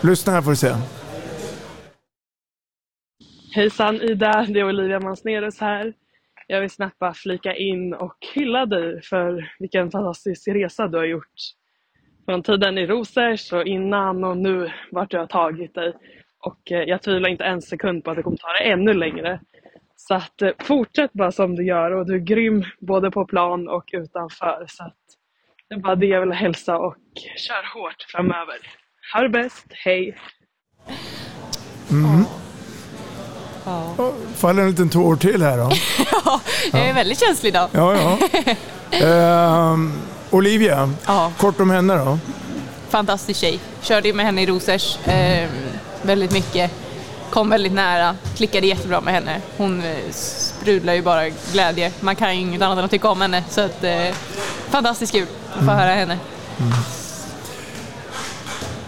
[0.00, 0.74] Lyssna här får du se.
[3.54, 5.94] Hejsan Ida, det är Olivia Mansnerus här.
[6.46, 11.04] Jag vill snabbt bara flika in och hylla dig för vilken fantastisk resa du har
[11.04, 11.34] gjort.
[12.24, 15.92] Från tiden i Rosers och innan och nu vart du har tagit dig.
[16.38, 19.40] Och eh, jag tvivlar inte en sekund på att du kommer ta det ännu längre.
[19.96, 23.68] Så att eh, fortsätt bara som du gör och du är grym både på plan
[23.68, 24.64] och utanför.
[24.68, 24.96] Så att
[25.68, 26.96] det är bara det jag vill hälsa och
[27.36, 28.56] kör hårt framöver.
[29.14, 30.16] Ha det bäst, hej!
[31.90, 32.24] Mm.
[33.64, 34.12] Ja.
[34.36, 35.70] Faller en liten tår till här då.
[36.72, 37.68] Jag är väldigt känslig idag.
[37.72, 38.18] Ja, ja.
[38.98, 39.92] Ehm,
[40.30, 40.92] Olivia,
[41.38, 42.18] kort om henne då.
[42.88, 43.60] Fantastisk tjej.
[43.82, 45.48] Körde ju med henne i Rosers eh,
[46.02, 46.70] väldigt mycket.
[47.30, 49.40] Kom väldigt nära, klickade jättebra med henne.
[49.56, 51.92] Hon eh, sprudlar ju bara glädje.
[52.00, 53.44] Man kan ju inget annat än att tycka om henne.
[53.50, 54.14] Så att, eh,
[54.70, 55.26] fantastiskt kul
[55.58, 56.18] att få höra henne.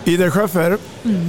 [0.07, 0.79] Ida Schaffer,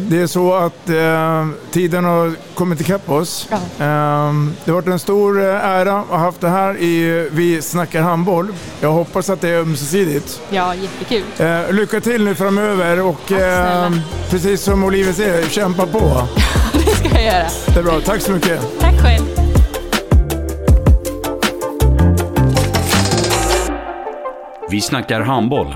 [0.09, 3.47] det är så att eh, tiden har kommit ikapp oss.
[3.51, 7.61] Eh, det har varit en stor eh, ära att ha haft det här i Vi
[7.61, 8.47] snackar handboll.
[8.82, 10.41] Jag hoppas att det är ömsesidigt.
[10.49, 11.23] Ja, jättekul.
[11.38, 13.91] Eh, lycka till nu framöver och eh,
[14.30, 15.99] precis som Olivia säger, kämpa på.
[16.73, 17.47] Det ska jag göra.
[17.73, 18.80] Det är bra, tack så mycket.
[18.80, 19.26] Tack själv.
[24.69, 25.76] Vi snackar handboll,